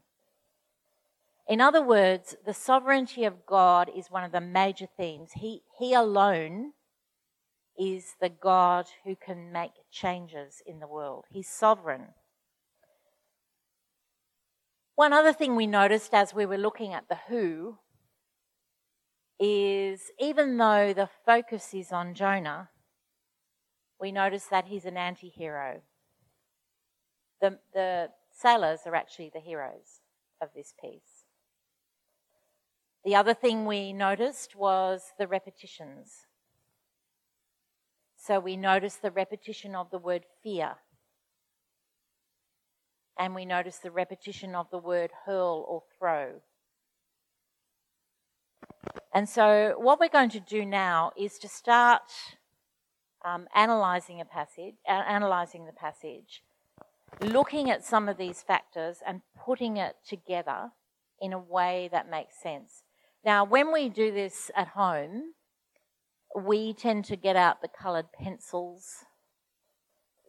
[1.47, 5.31] In other words, the sovereignty of God is one of the major themes.
[5.35, 6.73] He, he alone
[7.77, 11.25] is the God who can make changes in the world.
[11.29, 12.13] He's sovereign.
[14.95, 17.77] One other thing we noticed as we were looking at the who
[19.39, 22.69] is even though the focus is on Jonah,
[23.99, 25.81] we notice that he's an anti hero.
[27.41, 29.99] The, the sailors are actually the heroes
[30.41, 31.25] of this piece.
[33.03, 36.24] The other thing we noticed was the repetitions.
[38.25, 40.77] So we notice the repetition of the word fear.
[43.19, 46.41] And we notice the repetition of the word hurl or throw.
[49.13, 52.11] And so, what we're going to do now is to start
[53.23, 56.41] um, analysing a passage, uh, analysing the passage,
[57.21, 60.71] looking at some of these factors and putting it together
[61.21, 62.81] in a way that makes sense.
[63.23, 65.34] Now, when we do this at home,
[66.35, 69.05] we tend to get out the coloured pencils.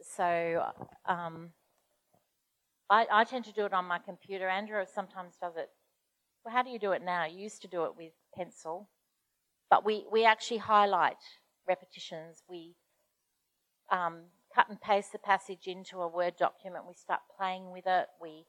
[0.03, 0.65] So
[1.07, 1.51] um,
[2.89, 4.49] I, I, tend to do it on my computer.
[4.49, 5.69] Andrew sometimes does it
[6.47, 7.27] well, how do you do it now?
[7.27, 8.89] You used to do it with pencil,
[9.69, 11.17] but we, we actually highlight
[11.67, 12.45] repetitions.
[12.49, 12.77] We
[13.91, 16.85] um, cut and paste the passage into a Word document.
[16.87, 18.07] We start playing with it.
[18.23, 18.45] We,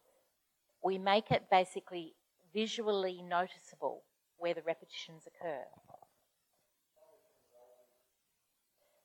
[0.84, 2.14] we make it basically
[2.53, 4.03] visually noticeable
[4.38, 5.64] where the repetitions occur.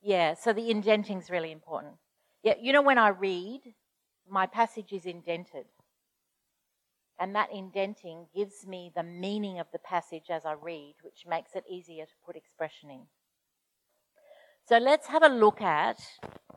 [0.03, 1.95] Yeah, so the indenting is really important.
[2.43, 3.61] Yeah, you know, when I read,
[4.29, 5.67] my passage is indented.
[7.21, 11.55] And that indenting gives me the meaning of the passage as I read, which makes
[11.55, 13.03] it easier to put expression in.
[14.69, 16.01] So let's have a look at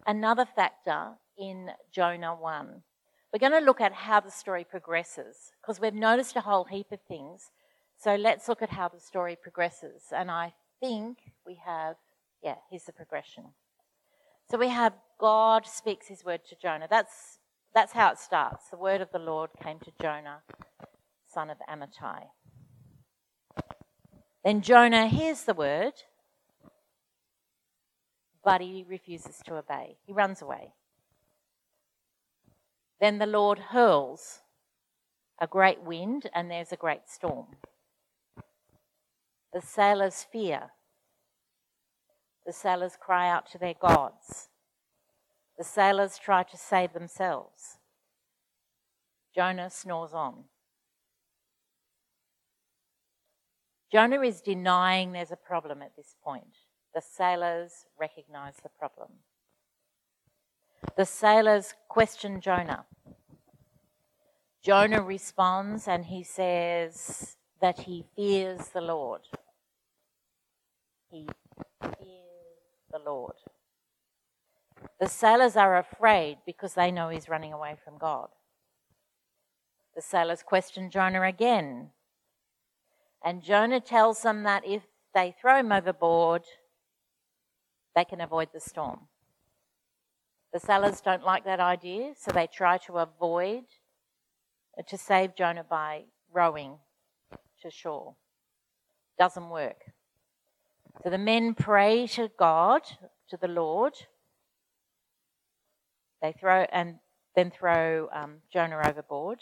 [0.08, 2.82] another factor in Jonah 1.
[3.32, 6.92] We're going to look at how the story progresses because we've noticed a whole heap
[6.92, 7.52] of things.
[7.98, 10.04] So let's look at how the story progresses.
[10.12, 11.96] And I think we have,
[12.44, 13.46] yeah, here's the progression.
[14.50, 16.88] So we have God speaks his word to Jonah.
[16.90, 17.40] That's,
[17.74, 18.70] that's how it starts.
[18.70, 20.42] The word of the Lord came to Jonah,
[21.28, 22.26] son of Amittai.
[24.44, 25.94] Then Jonah hears the word
[28.46, 29.98] but he refuses to obey.
[30.06, 30.72] He runs away.
[33.02, 34.42] Then the Lord hurls
[35.42, 37.48] a great wind, and there's a great storm.
[39.52, 40.72] The sailors fear.
[42.46, 44.50] The sailors cry out to their gods.
[45.58, 47.78] The sailors try to save themselves.
[49.34, 50.46] Jonah snores on.
[53.92, 56.58] Jonah is denying there's a problem at this point.
[56.94, 59.10] The sailors recognize the problem.
[60.98, 62.86] The sailors question Jonah.
[64.64, 69.22] Jonah responds and he says that he fears the Lord.
[71.10, 71.28] He
[72.96, 73.34] the Lord.
[75.00, 78.30] The sailors are afraid because they know he's running away from God.
[79.96, 81.90] The sailors question Jonah again.
[83.24, 84.84] And Jonah tells them that if
[85.14, 86.44] they throw him overboard,
[87.96, 89.08] they can avoid the storm.
[90.54, 93.64] The sailors don't like that idea, so they try to avoid,
[94.88, 96.78] to save Jonah by rowing
[97.62, 98.16] to shore.
[99.18, 99.95] Doesn't work.
[101.04, 102.82] So the men pray to God,
[103.30, 103.94] to the Lord.
[106.22, 107.00] They throw and
[107.36, 109.40] then throw um, Jonah overboard,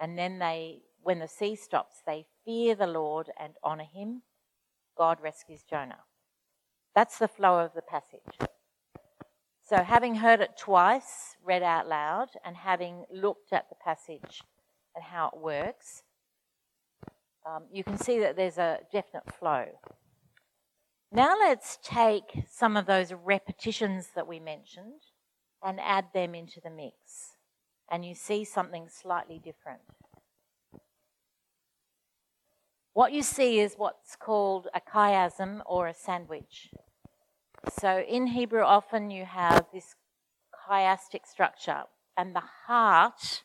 [0.00, 4.22] and then they, when the sea stops, they fear the Lord and honor Him.
[4.96, 6.00] God rescues Jonah.
[6.94, 8.50] That's the flow of the passage.
[9.62, 14.42] So, having heard it twice, read out loud, and having looked at the passage
[14.94, 16.02] and how it works,
[17.46, 19.66] um, you can see that there's a definite flow.
[21.12, 25.02] Now, let's take some of those repetitions that we mentioned
[25.62, 27.36] and add them into the mix.
[27.90, 29.80] And you see something slightly different.
[32.92, 36.70] What you see is what's called a chiasm or a sandwich.
[37.78, 39.96] So in Hebrew, often you have this
[40.70, 41.82] chiastic structure,
[42.16, 43.42] and the heart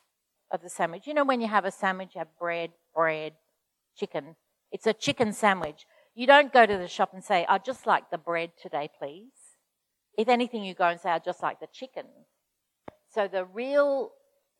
[0.50, 1.06] of the sandwich.
[1.06, 3.32] You know, when you have a sandwich, you have bread, bread,
[3.96, 4.36] chicken.
[4.70, 5.86] It's a chicken sandwich.
[6.18, 9.34] You don't go to the shop and say, I'd just like the bread today, please.
[10.16, 12.06] If anything, you go and say, I'd just like the chicken.
[13.06, 14.12] So the real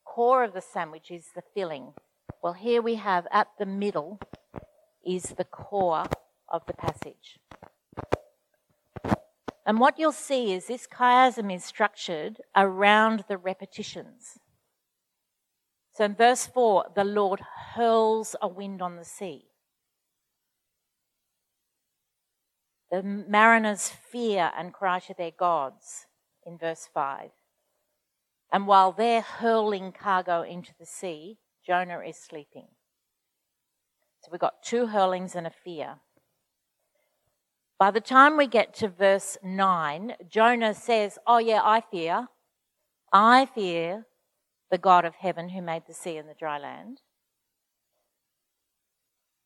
[0.04, 1.94] core of the sandwich is the filling.
[2.42, 4.20] Well, here we have at the middle
[5.02, 6.04] is the core
[6.50, 7.38] of the passage.
[9.64, 14.38] And what you'll see is this chiasm is structured around the repetitions.
[15.94, 17.40] So in verse 4, the Lord
[17.74, 19.46] hurls a wind on the sea.
[22.90, 26.06] The mariners fear and cry to their gods
[26.44, 27.30] in verse 5.
[28.52, 32.68] And while they're hurling cargo into the sea, Jonah is sleeping.
[34.20, 35.96] So we've got two hurlings and a fear.
[37.78, 42.28] By the time we get to verse 9, Jonah says, Oh, yeah, I fear.
[43.12, 44.06] I fear
[44.70, 47.00] the God of heaven who made the sea and the dry land.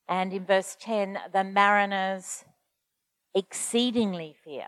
[0.09, 2.45] And in verse 10, the mariners
[3.35, 4.67] exceedingly fear.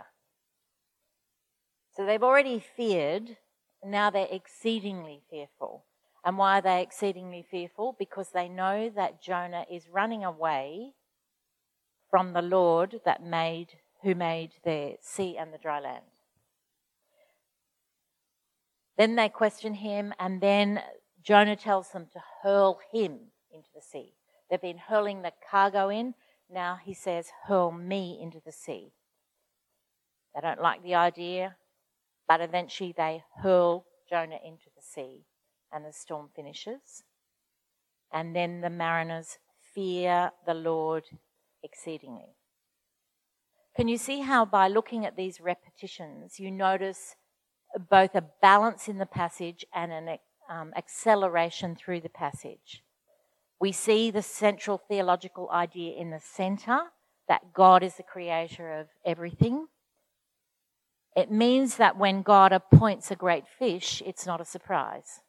[1.96, 3.36] So they've already feared,
[3.84, 5.84] now they're exceedingly fearful.
[6.24, 7.96] And why are they exceedingly fearful?
[7.98, 10.92] Because they know that Jonah is running away
[12.10, 13.68] from the Lord that made
[14.02, 16.04] who made the sea and the dry land.
[18.98, 20.80] Then they question him, and then
[21.22, 23.18] Jonah tells them to hurl him
[23.52, 24.14] into the sea.
[24.50, 26.14] They've been hurling the cargo in.
[26.52, 28.92] Now he says, hurl me into the sea.
[30.34, 31.56] They don't like the idea,
[32.28, 35.24] but eventually they hurl Jonah into the sea
[35.72, 37.04] and the storm finishes.
[38.12, 39.38] And then the mariners
[39.74, 41.04] fear the Lord
[41.62, 42.36] exceedingly.
[43.74, 47.16] Can you see how, by looking at these repetitions, you notice
[47.90, 50.18] both a balance in the passage and an
[50.50, 52.82] um, acceleration through the passage?
[53.62, 56.80] We see the central theological idea in the center
[57.28, 59.68] that God is the creator of everything.
[61.14, 65.20] It means that when God appoints a great fish, it's not a surprise.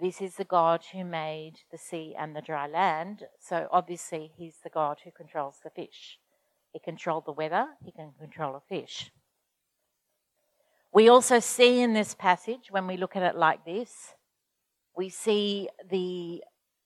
[0.00, 4.58] This is the God who made the sea and the dry land, so obviously he's
[4.62, 6.20] the God who controls the fish.
[6.72, 9.10] He controlled the weather, he can control a fish.
[10.94, 14.14] We also see in this passage, when we look at it like this,
[14.96, 16.42] we see the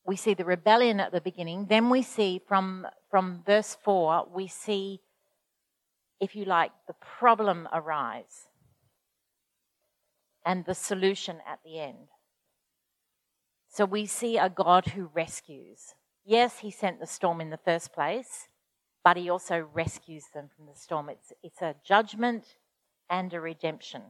[0.06, 1.66] we see the rebellion at the beginning.
[1.68, 5.00] Then we see from from verse four, we see,
[6.20, 8.46] if you like, the problem arise
[10.46, 12.08] and the solution at the end.
[13.68, 15.94] So we see a God who rescues.
[16.24, 18.48] Yes, he sent the storm in the first place,
[19.04, 21.08] but he also rescues them from the storm.
[21.08, 22.56] It's, it's a judgment
[23.08, 24.02] and a redemption.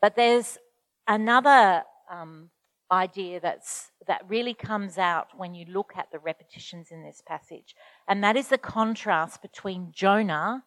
[0.00, 0.58] But there's
[1.06, 1.82] another
[2.12, 2.50] um,
[2.90, 7.74] idea that's, that really comes out when you look at the repetitions in this passage,
[8.06, 10.64] and that is the contrast between Jonah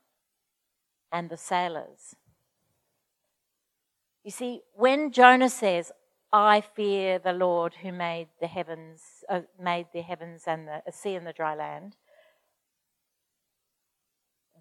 [1.11, 2.15] and the sailors.
[4.23, 5.91] You see, when Jonah says,
[6.33, 11.15] I fear the Lord who made the heavens, uh, made the heavens and the sea
[11.15, 11.95] and the dry land.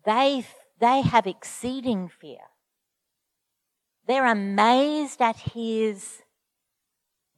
[0.04, 0.44] They,
[0.78, 2.42] they have exceeding fear.
[4.06, 6.18] They're amazed at his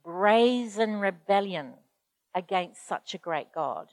[0.06, 1.74] brazen rebellion
[2.34, 3.88] against such a great God,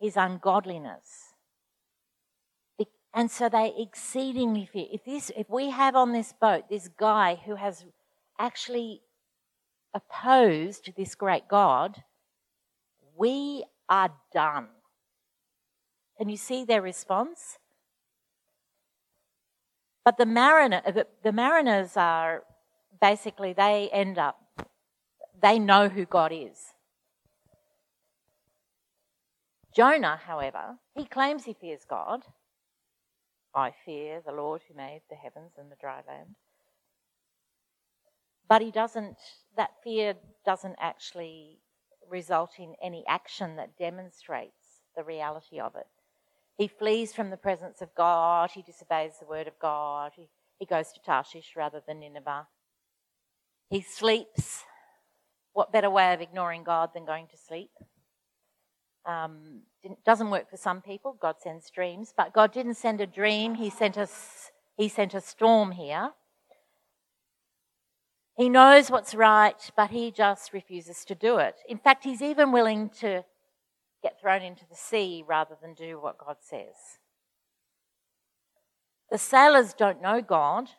[0.00, 1.34] his ungodliness.
[3.12, 4.86] And so they exceedingly fear.
[4.92, 7.84] If this, if we have on this boat this guy who has
[8.38, 9.02] actually
[9.92, 12.04] opposed this great God,
[13.16, 14.68] we are done.
[16.18, 17.58] Can you see their response?
[20.04, 20.82] But the mariner,
[21.22, 22.44] the mariners are
[23.00, 24.39] basically they end up
[25.40, 26.72] they know who God is.
[29.74, 32.22] Jonah, however, he claims he fears God.
[33.54, 36.34] I fear the Lord who made the heavens and the dry land.
[38.48, 39.16] But he doesn't,
[39.56, 40.14] that fear
[40.44, 41.60] doesn't actually
[42.08, 45.86] result in any action that demonstrates the reality of it.
[46.56, 50.28] He flees from the presence of God, he disobeys the word of God, he,
[50.58, 52.48] he goes to Tarshish rather than Nineveh.
[53.70, 54.64] He sleeps
[55.52, 57.70] what better way of ignoring God than going to sleep?
[59.06, 59.62] Um,
[60.04, 61.16] doesn't work for some people.
[61.20, 63.54] God sends dreams, but God didn't send a dream.
[63.54, 64.50] He sent us.
[64.76, 66.10] He sent a storm here.
[68.36, 71.56] He knows what's right, but he just refuses to do it.
[71.68, 73.24] In fact, he's even willing to
[74.02, 76.98] get thrown into the sea rather than do what God says.
[79.10, 80.70] The sailors don't know God,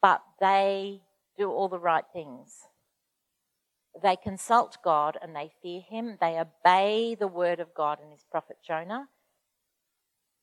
[0.00, 1.02] but they
[1.36, 2.62] do all the right things.
[4.02, 6.18] They consult God and they fear him.
[6.20, 9.08] They obey the word of God and his prophet Jonah.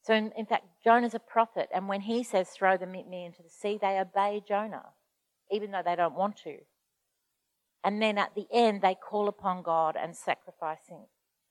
[0.03, 3.43] So, in, in fact, Jonah's a prophet, and when he says, throw them me into
[3.43, 4.85] the sea, they obey Jonah,
[5.51, 6.57] even though they don't want to.
[7.83, 11.05] And then at the end, they call upon God and sacrificing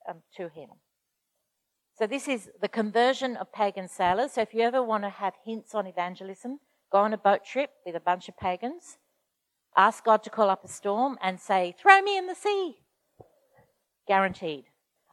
[0.09, 0.69] um, to him.
[1.97, 4.33] So, this is the conversion of pagan sailors.
[4.33, 6.59] So, if you ever want to have hints on evangelism,
[6.91, 8.97] go on a boat trip with a bunch of pagans
[9.75, 12.77] Ask God to call up a storm and say, throw me in the sea.
[14.07, 14.65] Guaranteed.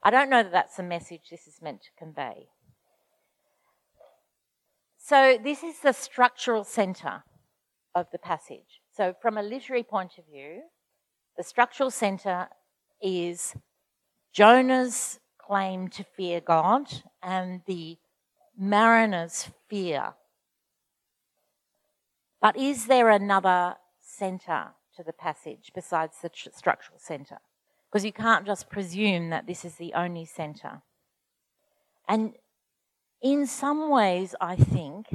[0.02, 2.48] I don't know that that's the message this is meant to convey.
[4.96, 7.24] So, this is the structural centre
[7.94, 8.82] of the passage.
[8.94, 10.62] So, from a literary point of view,
[11.36, 12.48] the structural centre
[13.00, 13.54] is
[14.32, 17.96] Jonah's claim to fear God and the
[18.59, 20.14] mariner's fear.
[22.40, 23.76] But is there another
[24.19, 27.39] centre to the passage besides the tr- structural centre.
[27.91, 30.83] Because you can't just presume that this is the only centre.
[32.09, 32.35] And
[33.23, 35.07] in some ways, I think,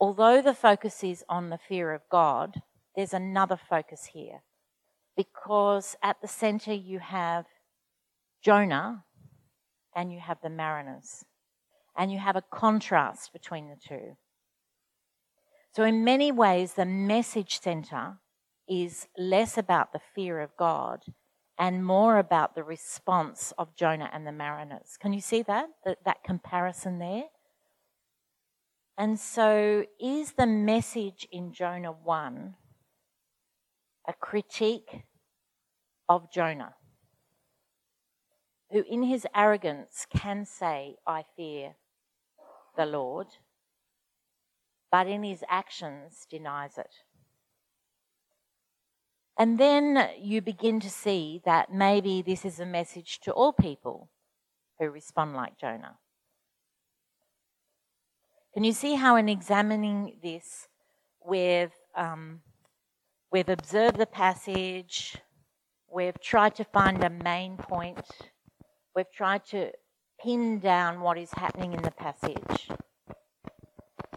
[0.00, 2.62] although the focus is on the fear of God,
[2.94, 4.42] there's another focus here.
[5.16, 7.46] Because at the centre you have
[8.42, 9.04] Jonah
[9.94, 11.24] and you have the mariners.
[11.96, 14.16] And you have a contrast between the two.
[15.76, 18.16] So, in many ways, the message center
[18.66, 21.02] is less about the fear of God
[21.58, 24.96] and more about the response of Jonah and the mariners.
[24.98, 25.66] Can you see that?
[25.84, 27.24] That, that comparison there?
[28.96, 32.54] And so, is the message in Jonah 1
[34.08, 35.02] a critique
[36.08, 36.74] of Jonah,
[38.72, 41.74] who in his arrogance can say, I fear
[42.78, 43.26] the Lord,
[44.96, 46.94] but in his actions denies it.
[49.38, 54.08] And then you begin to see that maybe this is a message to all people
[54.78, 55.98] who respond like Jonah.
[58.54, 60.66] Can you see how, in examining this,
[61.22, 62.40] we've, um,
[63.30, 65.18] we've observed the passage,
[65.94, 68.00] we've tried to find a main point,
[68.94, 69.72] we've tried to
[70.24, 72.70] pin down what is happening in the passage.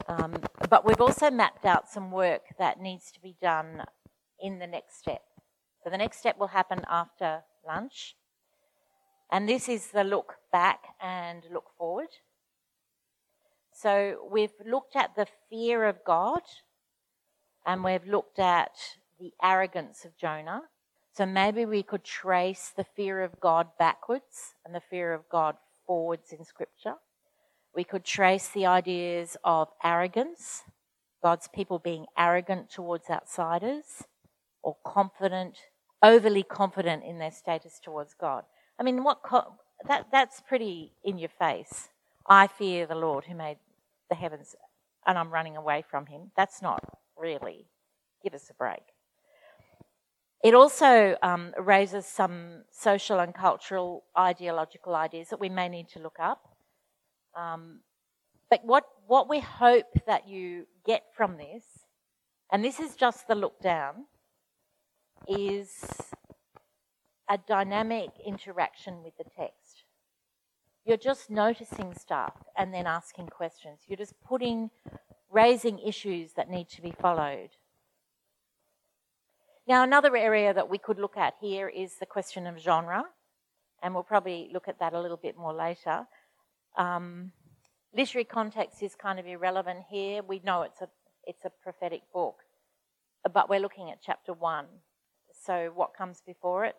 [0.09, 3.83] Um, but we've also mapped out some work that needs to be done
[4.41, 5.21] in the next step.
[5.83, 8.15] So the next step will happen after lunch.
[9.31, 12.09] And this is the look back and look forward.
[13.71, 16.41] So we've looked at the fear of God
[17.65, 18.71] and we've looked at
[19.19, 20.63] the arrogance of Jonah.
[21.13, 25.55] So maybe we could trace the fear of God backwards and the fear of God
[25.85, 26.95] forwards in Scripture.
[27.75, 30.63] We could trace the ideas of arrogance,
[31.23, 34.03] God's people being arrogant towards outsiders,
[34.63, 35.57] or confident,
[36.01, 38.43] overly confident in their status towards God.
[38.79, 39.55] I mean, what co-
[39.87, 41.89] that that's pretty in your face.
[42.27, 43.57] I fear the Lord who made
[44.09, 44.55] the heavens,
[45.05, 46.31] and I'm running away from Him.
[46.35, 46.83] That's not
[47.17, 47.67] really.
[48.23, 48.83] Give us a break.
[50.43, 55.99] It also um, raises some social and cultural ideological ideas that we may need to
[55.99, 56.48] look up.
[57.35, 57.81] Um,
[58.49, 61.63] but what, what we hope that you get from this,
[62.51, 64.05] and this is just the look down,
[65.27, 65.85] is
[67.29, 69.83] a dynamic interaction with the text.
[70.85, 73.81] You're just noticing stuff and then asking questions.
[73.87, 74.71] You're just putting,
[75.29, 77.49] raising issues that need to be followed.
[79.67, 83.03] Now, another area that we could look at here is the question of genre,
[83.83, 86.07] and we'll probably look at that a little bit more later.
[86.79, 87.33] Um,
[87.95, 90.23] literary context is kind of irrelevant here.
[90.23, 90.87] We know it's a
[91.25, 92.37] it's a prophetic book,
[93.31, 94.65] but we're looking at chapter one.
[95.43, 96.75] So, what comes before it?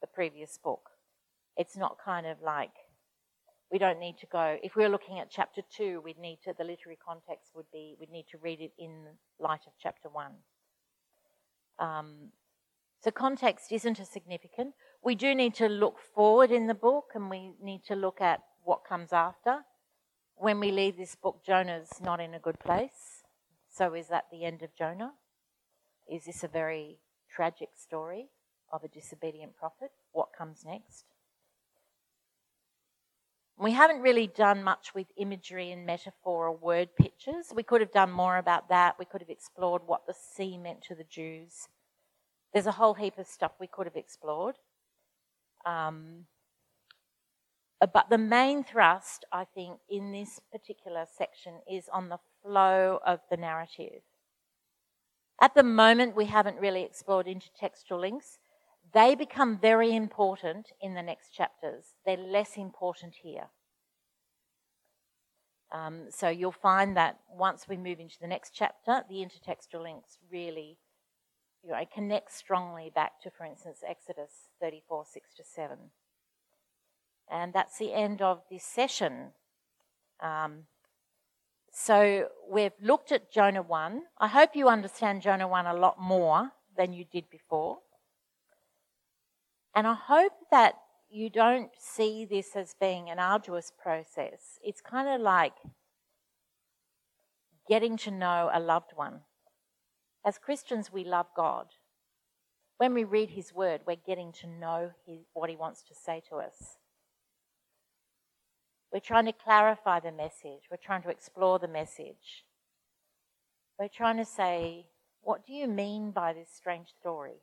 [0.00, 0.90] The previous book.
[1.56, 2.72] It's not kind of like
[3.70, 4.58] we don't need to go.
[4.62, 8.10] If we're looking at chapter two, we'd need to, the literary context would be, we'd
[8.10, 9.06] need to read it in
[9.40, 10.32] light of chapter one.
[11.78, 12.30] Um,
[13.02, 14.74] so context isn't as significant.
[15.02, 18.40] We do need to look forward in the book and we need to look at
[18.66, 19.60] what comes after.
[20.36, 23.22] When we leave this book, Jonah's not in a good place.
[23.70, 25.12] So is that the end of Jonah?
[26.06, 26.98] Is this a very
[27.30, 28.28] tragic story
[28.72, 29.90] of a disobedient prophet.
[30.12, 31.04] What comes next?
[33.58, 37.46] We haven't really done much with imagery and metaphor or word pictures.
[37.54, 38.98] We could have done more about that.
[38.98, 41.68] We could have explored what the sea meant to the Jews.
[42.52, 44.56] There's a whole heap of stuff we could have explored.
[45.64, 46.26] Um,
[47.80, 53.20] but the main thrust, I think, in this particular section is on the flow of
[53.30, 54.02] the narrative.
[55.40, 58.38] At the moment, we haven't really explored intertextual links.
[58.94, 61.84] They become very important in the next chapters.
[62.06, 63.48] They're less important here.
[65.70, 70.16] Um, so you'll find that once we move into the next chapter, the intertextual links
[70.30, 70.78] really
[71.62, 75.78] you know, connect strongly back to, for instance, Exodus 34, 6 to 7.
[77.30, 79.32] And that's the end of this session.
[80.20, 80.64] Um,
[81.72, 84.02] so we've looked at Jonah 1.
[84.18, 87.78] I hope you understand Jonah 1 a lot more than you did before.
[89.74, 90.76] And I hope that
[91.10, 94.58] you don't see this as being an arduous process.
[94.64, 95.54] It's kind of like
[97.68, 99.20] getting to know a loved one.
[100.24, 101.66] As Christians, we love God.
[102.78, 106.22] When we read His Word, we're getting to know his, what He wants to say
[106.28, 106.78] to us.
[108.96, 110.70] We're trying to clarify the message.
[110.70, 112.46] We're trying to explore the message.
[113.78, 114.86] We're trying to say,
[115.20, 117.42] what do you mean by this strange story?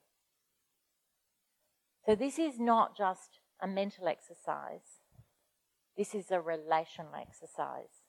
[2.08, 5.04] So, this is not just a mental exercise,
[5.96, 8.02] this is a relational exercise.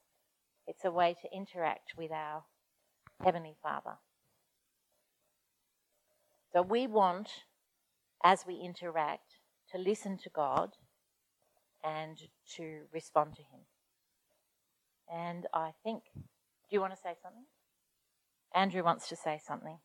[0.67, 2.45] It's a way to interact with our
[3.23, 3.99] Heavenly Father.
[6.55, 7.29] So, we want,
[8.25, 9.35] as we interact,
[9.71, 10.71] to listen to God
[11.85, 12.19] and
[12.57, 13.61] to respond to Him.
[15.13, 16.23] And I think, do
[16.71, 17.45] you want to say something?
[18.55, 19.79] Andrew wants to say something.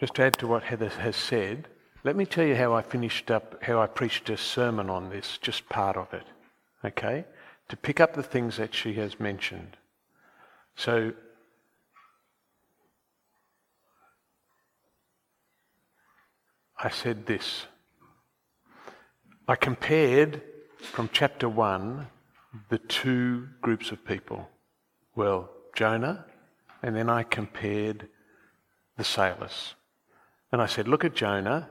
[0.00, 1.68] Just to add to what Heather has said,
[2.02, 5.38] let me tell you how I finished up, how I preached a sermon on this,
[5.38, 6.26] just part of it,
[6.84, 7.26] okay?
[7.68, 9.76] To pick up the things that she has mentioned.
[10.76, 11.12] So,
[16.82, 17.66] I said this.
[19.50, 20.42] I compared
[20.78, 22.06] from chapter 1
[22.68, 24.48] the two groups of people.
[25.16, 26.24] Well, Jonah,
[26.84, 28.06] and then I compared
[28.96, 29.74] the sailors.
[30.52, 31.68] And I said, Look at Jonah.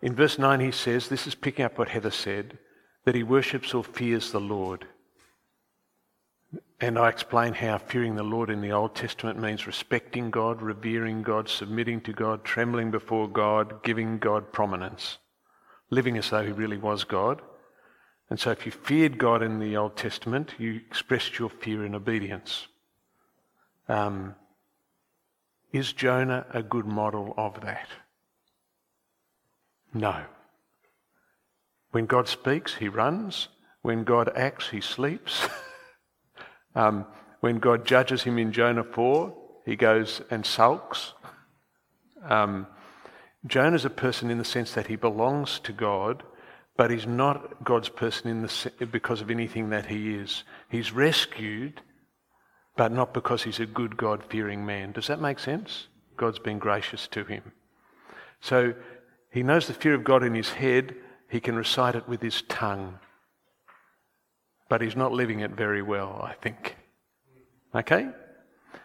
[0.00, 2.56] In verse 9, he says, This is picking up what Heather said,
[3.04, 4.86] that he worships or fears the Lord.
[6.80, 11.24] And I explain how fearing the Lord in the Old Testament means respecting God, revering
[11.24, 15.18] God, submitting to God, trembling before God, giving God prominence,
[15.92, 17.42] living as though he really was God.
[18.30, 21.94] And so if you feared God in the Old Testament, you expressed your fear in
[21.94, 22.66] obedience.
[23.90, 24.34] Um,
[25.70, 27.88] is Jonah a good model of that?
[29.92, 30.24] No.
[31.90, 33.48] When God speaks, he runs.
[33.82, 35.46] When God acts, he sleeps.
[36.74, 37.04] um,
[37.40, 39.34] when God judges him in Jonah 4,
[39.66, 41.12] he goes and sulks.
[42.24, 42.66] Um,
[43.46, 46.22] Jonah is a person in the sense that he belongs to God,
[46.76, 50.44] but he's not God's person in the, because of anything that he is.
[50.68, 51.80] He's rescued,
[52.76, 54.92] but not because he's a good God fearing man.
[54.92, 55.88] Does that make sense?
[56.16, 57.52] God's been gracious to him.
[58.40, 58.74] So
[59.30, 60.94] he knows the fear of God in his head,
[61.28, 62.98] he can recite it with his tongue.
[64.68, 66.76] But he's not living it very well, I think.
[67.74, 68.08] Okay?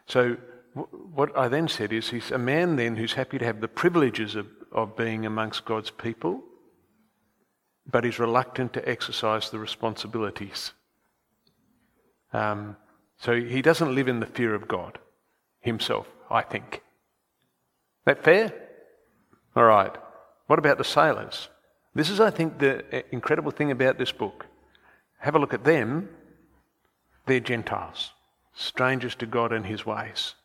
[0.05, 0.38] So,
[1.13, 4.36] what I then said is he's a man then who's happy to have the privileges
[4.36, 6.43] of, of being amongst God's people,
[7.89, 10.73] but he's reluctant to exercise the responsibilities.
[12.34, 12.75] Um,
[13.17, 14.99] so he doesn't live in the fear of God
[15.61, 16.84] himself, I think.
[18.05, 18.53] That fair?
[19.55, 19.95] All right.
[20.47, 21.49] What about the sailors?
[21.95, 24.45] This is, I think, the uh, incredible thing about this book.
[25.19, 26.09] Have a look at them.
[27.25, 28.11] They're Gentiles,
[28.53, 30.36] strangers to God and his ways.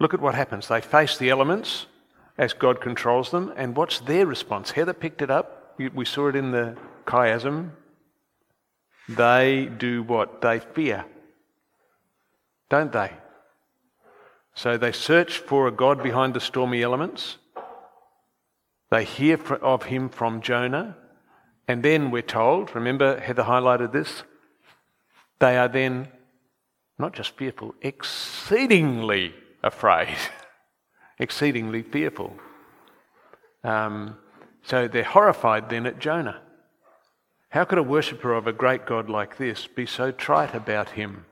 [0.00, 0.66] Look at what happens.
[0.66, 1.86] They face the elements
[2.38, 4.70] as God controls them, and what's their response?
[4.70, 5.74] Heather picked it up.
[5.78, 6.76] We saw it in the
[7.06, 7.72] chiasm.
[9.08, 10.40] They do what?
[10.40, 11.04] They fear.
[12.70, 13.12] Don't they?
[14.54, 17.36] So they search for a God behind the stormy elements.
[18.90, 20.96] They hear of him from Jonah.
[21.68, 24.22] And then we're told, remember Heather highlighted this,
[25.40, 26.08] they are then
[26.98, 30.16] not just fearful, exceedingly afraid,
[31.18, 32.34] exceedingly fearful.
[33.62, 34.16] Um,
[34.62, 36.40] so they're horrified then at Jonah.
[37.50, 41.26] How could a worshipper of a great God like this be so trite about him?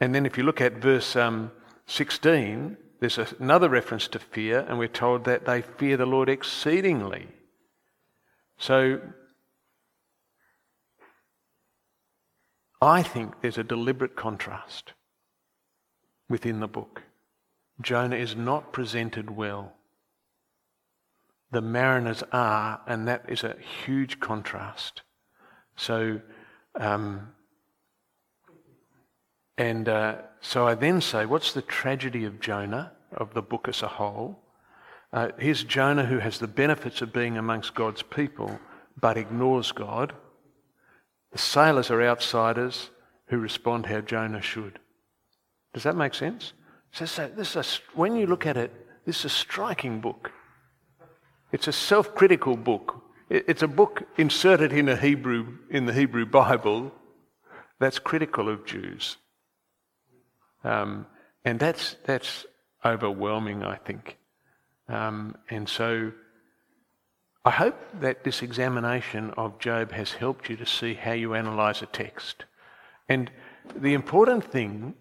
[0.00, 1.52] And then if you look at verse um,
[1.86, 7.28] 16, there's another reference to fear, and we're told that they fear the Lord exceedingly.
[8.58, 9.00] So
[12.80, 14.92] I think there's a deliberate contrast
[16.32, 17.02] within the book.
[17.82, 19.74] Jonah is not presented well.
[21.50, 25.02] The mariners are, and that is a huge contrast.
[25.76, 26.22] So,
[26.74, 27.34] um,
[29.58, 33.82] and uh, so I then say, what's the tragedy of Jonah, of the book as
[33.82, 34.38] a whole?
[35.12, 38.58] Uh, here's Jonah who has the benefits of being amongst God's people,
[38.98, 40.14] but ignores God.
[41.32, 42.88] The sailors are outsiders
[43.26, 44.78] who respond how Jonah should.
[45.72, 46.52] Does that make sense?
[46.92, 48.72] So, so this is a, when you look at it,
[49.06, 50.30] this is a striking book.
[51.50, 53.02] It's a self-critical book.
[53.28, 56.92] It's a book inserted in a Hebrew in the Hebrew Bible
[57.78, 59.16] that's critical of Jews.
[60.64, 61.06] Um,
[61.44, 62.46] and that's, that's
[62.84, 64.18] overwhelming, I think.
[64.88, 66.12] Um, and so
[67.44, 71.82] I hope that this examination of Job has helped you to see how you analyse
[71.82, 72.44] a text.
[73.08, 73.30] And
[73.74, 74.94] the important thing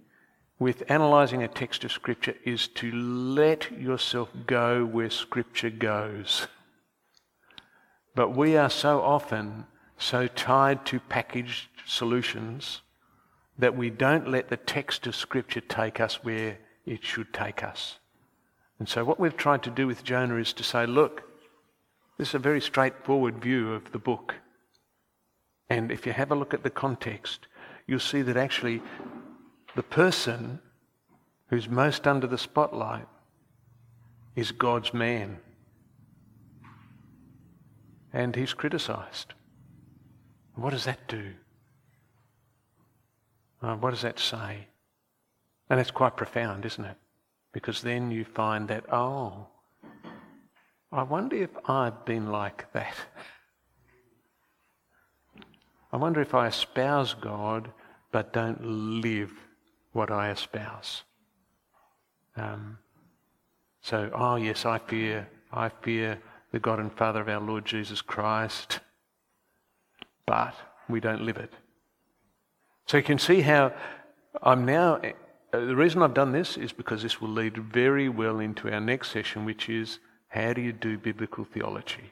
[0.62, 6.46] with analysing a text of Scripture is to let yourself go where Scripture goes.
[8.14, 9.66] But we are so often
[9.98, 12.82] so tied to packaged solutions
[13.58, 17.98] that we don't let the text of Scripture take us where it should take us.
[18.78, 21.24] And so, what we've tried to do with Jonah is to say, look,
[22.20, 24.36] this is a very straightforward view of the book.
[25.72, 27.48] And if you have a look at the context,
[27.88, 28.84] you'll see that actually
[29.76, 30.60] the person
[31.48, 33.08] who's most under the spotlight
[34.36, 35.38] is God's man.
[38.14, 39.34] And he's criticized.
[40.56, 41.34] What does that do?
[43.62, 44.68] Uh, what does that say?
[45.70, 46.98] And it's quite profound, isn't it?
[47.54, 49.48] Because then you find that, oh,
[50.92, 52.96] I wonder if I've been like that.
[55.94, 57.72] I wonder if I espouse God
[58.12, 58.62] but don't
[59.02, 59.32] live
[59.92, 61.04] what I espouse.
[62.36, 62.78] Um,
[63.84, 66.20] So, oh yes, I fear, I fear
[66.52, 68.80] the God and Father of our Lord Jesus Christ,
[70.26, 70.54] but
[70.88, 71.52] we don't live it.
[72.86, 73.74] So you can see how
[74.44, 75.02] I'm now.
[75.52, 79.12] The reason I've done this is because this will lead very well into our next
[79.12, 82.12] session, which is how do you do biblical theology?